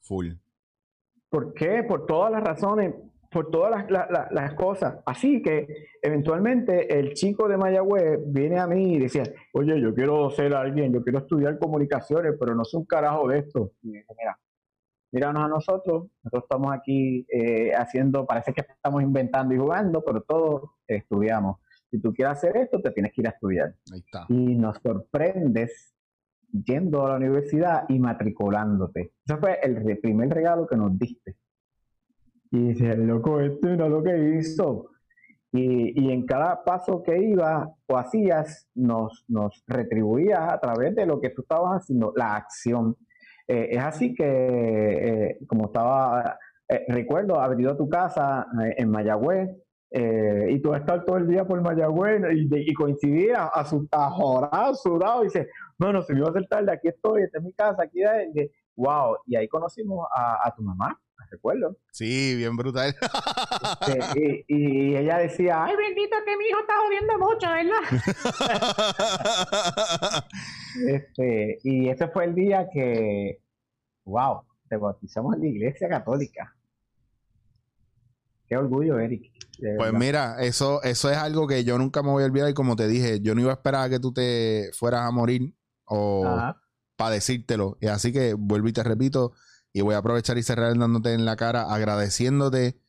[0.00, 0.32] full.
[1.30, 1.82] ¿Por qué?
[1.84, 2.94] Por todas las razones,
[3.30, 4.98] por todas las, la- la- las cosas.
[5.06, 5.66] Así que
[6.02, 10.92] eventualmente el chico de Mayagüez viene a mí y decía, oye, yo quiero ser alguien,
[10.92, 13.72] yo quiero estudiar comunicaciones, pero no sé un carajo de esto.
[13.82, 14.38] Y me dice, mira,
[15.12, 20.22] míranos a nosotros, nosotros estamos aquí eh, haciendo, parece que estamos inventando y jugando, pero
[20.22, 21.58] todos estudiamos.
[21.90, 24.26] Si tú quieres hacer esto, te tienes que ir a estudiar Ahí está.
[24.28, 25.94] y nos sorprendes
[26.52, 29.12] yendo a la universidad y matriculándote.
[29.24, 31.36] Ese fue el primer regalo que nos diste.
[32.50, 34.90] Y dice, loco, este era lo que hizo.
[35.52, 41.06] Y, y en cada paso que iba o hacías, nos, nos retribuías a través de
[41.06, 42.96] lo que tú estabas haciendo, la acción.
[43.48, 46.38] Eh, es así que, eh, como estaba,
[46.68, 49.48] eh, recuerdo, haber ido a tu casa eh, en Mayagüez,
[49.90, 55.22] y tú estar todo el día por Mayagüez y, y coincidía a su ajorado, sudado,
[55.22, 55.48] y dice,
[55.78, 58.50] bueno, se me iba a hacer tarde, aquí estoy, esta es mi casa, aquí es,
[58.76, 61.00] wow, y ahí conocimos a, a tu mamá,
[61.30, 62.94] recuerdo, Sí, bien brutal.
[63.86, 67.82] Este, y, y ella decía, ay bendito que mi hijo está jodiendo mucho, ¿verdad?
[70.86, 73.42] Este, y ese fue el día que,
[74.04, 76.54] wow, te bautizamos en la iglesia católica.
[78.46, 79.32] Qué orgullo, Eric.
[79.76, 82.76] Pues mira, eso, eso es algo que yo nunca me voy a olvidar y como
[82.76, 85.52] te dije, yo no iba a esperar a que tú te fueras a morir
[85.84, 86.62] o Ajá.
[86.96, 87.76] para decírtelo.
[87.80, 89.32] Y así que vuelvo y te repito,
[89.72, 92.80] Y voy a aprovechar y cerrar dándote en la cara, agradeciéndote.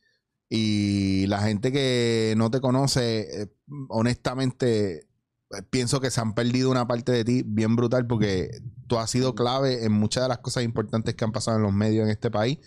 [0.50, 3.54] Y la gente que no te conoce, eh,
[3.90, 5.10] honestamente,
[5.52, 8.50] eh, pienso que se han perdido una parte de ti bien brutal porque
[8.88, 11.74] tú has sido clave en muchas de las cosas importantes que han pasado en los
[11.74, 12.60] medios en este país.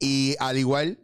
[0.00, 0.98] Y al igual,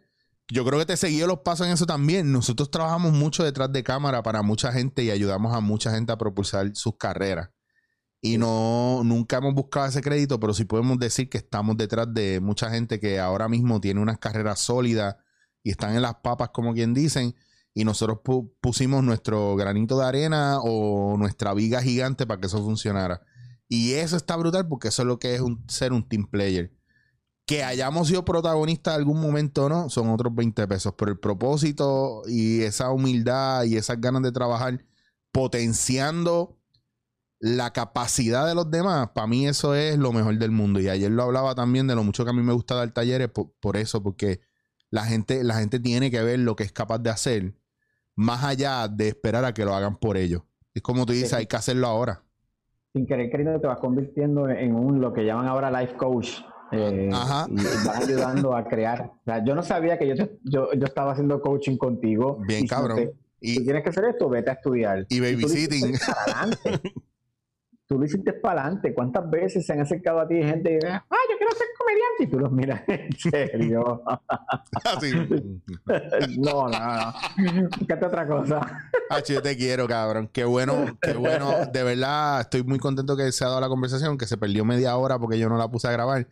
[0.49, 2.31] yo creo que te seguido los pasos en eso también.
[2.31, 6.17] Nosotros trabajamos mucho detrás de cámara para mucha gente y ayudamos a mucha gente a
[6.17, 7.49] propulsar sus carreras.
[8.21, 12.39] Y no, nunca hemos buscado ese crédito, pero sí podemos decir que estamos detrás de
[12.39, 15.17] mucha gente que ahora mismo tiene unas carreras sólidas
[15.63, 17.35] y están en las papas, como quien dicen.
[17.73, 18.19] Y nosotros
[18.59, 23.21] pusimos nuestro granito de arena o nuestra viga gigante para que eso funcionara.
[23.69, 26.73] Y eso está brutal porque eso es lo que es ser un team player.
[27.45, 30.95] Que hayamos sido protagonistas en algún momento no, son otros 20 pesos.
[30.97, 34.83] Pero el propósito y esa humildad y esas ganas de trabajar
[35.31, 36.56] potenciando
[37.39, 40.79] la capacidad de los demás, para mí eso es lo mejor del mundo.
[40.79, 43.29] Y ayer lo hablaba también de lo mucho que a mí me gusta dar talleres
[43.29, 44.41] por, eso, porque
[44.89, 47.53] la gente, la gente tiene que ver lo que es capaz de hacer,
[48.15, 50.41] más allá de esperar a que lo hagan por ellos.
[50.73, 52.23] Es como tú dices, hay que hacerlo ahora.
[52.93, 56.39] Sin querer queriendo te vas convirtiendo en un lo que llaman ahora life coach.
[56.71, 59.11] Eh, y vas ayudando a crear.
[59.45, 62.39] yo no sabía que yo, yo, yo estaba haciendo coaching contigo.
[62.45, 63.11] Bien, cabrón.
[63.39, 65.05] y tienes que hacer esto, vete a estudiar.
[65.09, 65.93] Y babysitting.
[67.87, 68.93] tú lo hiciste para adelante.
[68.93, 72.23] ¿Cuántas veces se han acercado a ti gente y dicen, ah, yo quiero ser comediante?
[72.23, 74.03] Y tú los miras en serio.
[76.37, 77.13] no, no, no.
[77.79, 78.59] Fíjate otra cosa.
[79.09, 80.29] Ah, yo te quiero, cabrón.
[80.31, 81.53] Qué bueno, qué bueno.
[81.71, 84.97] De verdad, estoy muy contento que se ha dado la conversación, que se perdió media
[84.97, 86.27] hora porque yo no la puse a grabar.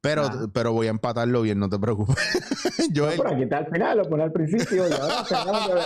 [0.00, 0.22] Pero,
[0.52, 2.16] pero voy a empatarlo bien, no te preocupes.
[2.92, 4.88] yo no, por aquí está al final, lo pone al principio.
[4.88, 5.24] Y ahora,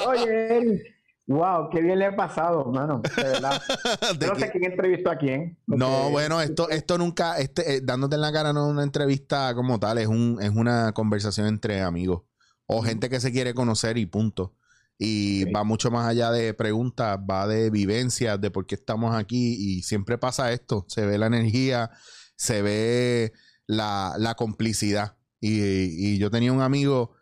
[0.07, 3.01] Oye, Eric Wow, qué bien le ha pasado, mano.
[3.17, 3.63] De verdad.
[4.29, 5.57] no sé quién entrevistó a quién.
[5.67, 9.55] No, bueno, esto, esto nunca, este, eh, dándote en la cara no es una entrevista
[9.55, 12.23] como tal, es un, es una conversación entre amigos
[12.67, 14.55] o gente que se quiere conocer y punto.
[14.99, 19.57] Y va mucho más allá de preguntas, va de vivencias, de por qué estamos aquí.
[19.59, 20.85] Y siempre pasa esto.
[20.89, 21.91] Se ve la energía,
[22.37, 23.33] se ve
[23.67, 25.17] la, la complicidad.
[25.41, 27.15] Y, y yo tenía un amigo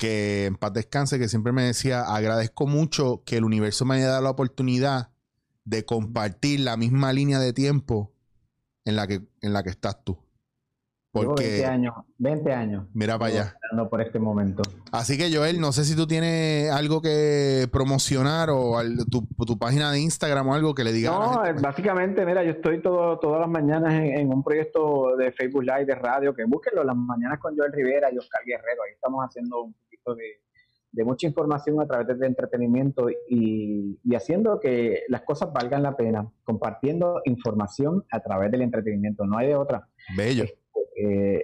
[0.00, 4.08] que en paz descanse, que siempre me decía, agradezco mucho que el universo me haya
[4.08, 5.10] dado la oportunidad
[5.66, 8.10] de compartir la misma línea de tiempo
[8.86, 10.18] en la que, en la que estás tú.
[11.12, 12.86] Porque, 20 años, 20 años.
[12.94, 13.56] Mira para allá.
[13.90, 14.62] Por este momento.
[14.90, 20.00] Así que Joel, no sé si tú tienes algo que promocionar o tu, página de
[20.00, 21.12] Instagram o algo que le digas.
[21.12, 25.84] No, básicamente, mira, yo estoy todo, todas las mañanas en, un proyecto de Facebook Live
[25.84, 28.82] de radio, que búsquenlo las mañanas con Joel Rivera y Oscar Guerrero.
[28.86, 29.74] Ahí estamos haciendo un
[30.14, 35.96] de, mucha información a través del entretenimiento y, y, haciendo que las cosas valgan la
[35.96, 39.88] pena, compartiendo información a través del entretenimiento, no hay de otra.
[40.16, 40.46] Bello.
[41.02, 41.40] Eh,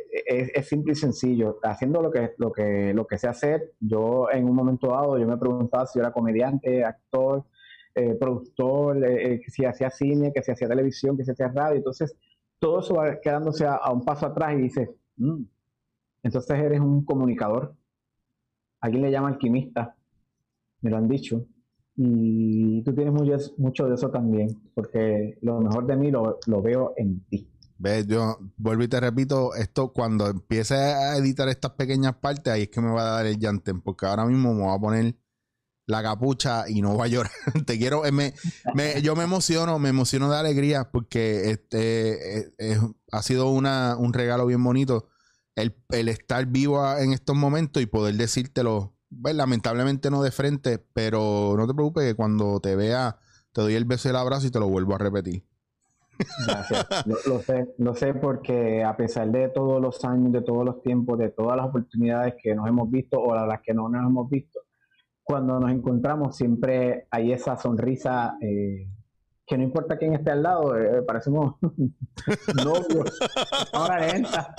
[0.54, 1.58] es, simple y sencillo.
[1.62, 5.26] Haciendo lo que, lo, que, lo que sé hacer, yo en un momento dado, yo
[5.26, 7.44] me preguntaba si era comediante, actor,
[7.94, 11.78] eh, productor, eh, si hacía cine, que si hacía televisión, que si hacía radio.
[11.78, 12.14] Entonces,
[12.58, 15.42] todo eso va quedándose a, un paso atrás y dices, mm,
[16.22, 17.74] entonces eres un comunicador.
[18.86, 19.96] Alguien le llama alquimista,
[20.80, 21.44] me lo han dicho.
[21.96, 26.62] Y tú tienes mucho, mucho de eso también, porque lo mejor de mí lo, lo
[26.62, 27.50] veo en ti.
[27.78, 28.06] ¿Ves?
[28.06, 32.68] Yo vuelvo y te repito, esto cuando empiece a editar estas pequeñas partes, ahí es
[32.68, 35.16] que me va a dar el llantén, porque ahora mismo me voy a poner
[35.86, 37.32] la capucha y no voy a llorar.
[37.66, 38.34] te quiero, eh, me,
[39.02, 42.78] yo me emociono, me emociono de alegría porque este eh,
[43.10, 45.08] ha sido una, un regalo bien bonito
[45.56, 51.54] el, estar vivo en estos momentos y poder decírtelo, pues, lamentablemente no de frente, pero
[51.56, 53.18] no te preocupes que cuando te vea
[53.52, 55.42] te doy el beso y el abrazo y te lo vuelvo a repetir.
[56.46, 57.06] Gracias.
[57.26, 61.18] Lo, sé, lo sé porque a pesar de todos los años, de todos los tiempos,
[61.18, 64.60] de todas las oportunidades que nos hemos visto o las que no nos hemos visto,
[65.22, 68.88] cuando nos encontramos siempre hay esa sonrisa eh,
[69.46, 71.54] que no importa quién esté al lado, eh, parecemos
[72.64, 73.18] novios,
[73.72, 74.54] ahora lenta.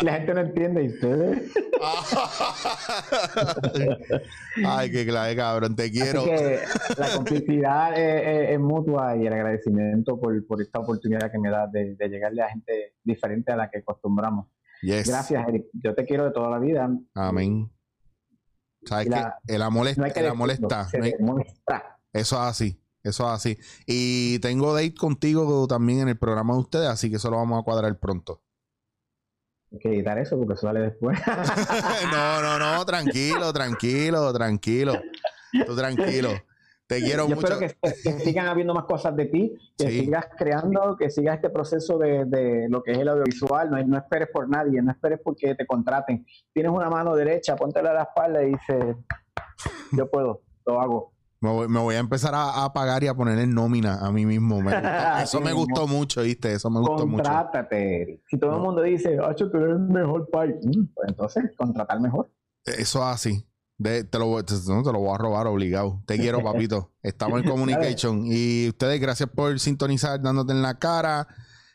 [0.00, 1.52] La gente no entiende, ¿y ustedes?
[4.66, 6.24] Ay, qué clave, cabrón, te quiero.
[6.24, 6.60] que
[6.96, 12.42] la complicidad es, mutua y el agradecimiento por, esta oportunidad que me da de, llegarle
[12.42, 14.48] a gente diferente a la que acostumbramos.
[14.82, 15.66] Gracias, Eric.
[15.72, 16.90] Yo te quiero de toda la vida.
[17.14, 17.70] Amén.
[18.84, 20.88] ¿Sabes que el amor, es, el amor está.
[22.12, 22.80] Eso es así.
[23.08, 23.58] Eso es así.
[23.86, 27.60] Y tengo date contigo también en el programa de ustedes, así que eso lo vamos
[27.60, 28.42] a cuadrar pronto.
[29.72, 31.18] Hay que editar eso porque sale después.
[32.12, 34.94] no, no, no, tranquilo, tranquilo, tranquilo.
[35.66, 36.30] Tú tranquilo.
[36.86, 37.48] Te quiero Yo mucho.
[37.60, 40.00] espero que, que sigan habiendo más cosas de ti, que Sí.
[40.00, 43.70] sigas creando, que sigas este proceso de, de lo que es el audiovisual.
[43.70, 46.24] No, no esperes por nadie, no esperes porque te contraten.
[46.54, 48.96] Tienes una mano derecha, póntela a la espalda y dices,
[49.92, 51.12] yo puedo, lo hago.
[51.40, 54.10] Me voy, me voy a empezar a, a pagar y a poner en nómina a
[54.10, 54.56] mí mismo.
[54.60, 56.52] Me gusta- Eso me gustó mucho, ¿viste?
[56.52, 57.22] Eso me gustó mucho.
[57.22, 58.22] Contrátate.
[58.28, 62.00] Si todo el mundo dice, Hacho, tú eres el mejor país, mm, pues entonces contratar
[62.00, 62.30] mejor.
[62.64, 63.44] Eso así.
[63.76, 66.02] De- te, lo, voy- te, no, te lo voy a robar obligado.
[66.06, 66.92] Te quiero, papito.
[67.02, 68.24] Estamos en communication.
[68.26, 71.28] Y ustedes, gracias por sintonizar dándote en la cara.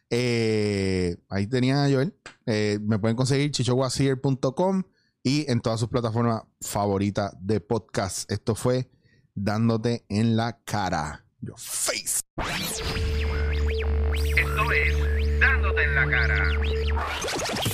[0.09, 2.13] Eh, ahí tenía a Joel.
[2.45, 4.83] Eh, me pueden conseguir chichowasier.com
[5.23, 8.29] y en todas sus plataformas favoritas de podcast.
[8.31, 8.91] Esto fue
[9.35, 11.25] Dándote en la cara.
[11.41, 12.21] Yo face.
[14.37, 17.72] Esto es Dándote en la cara.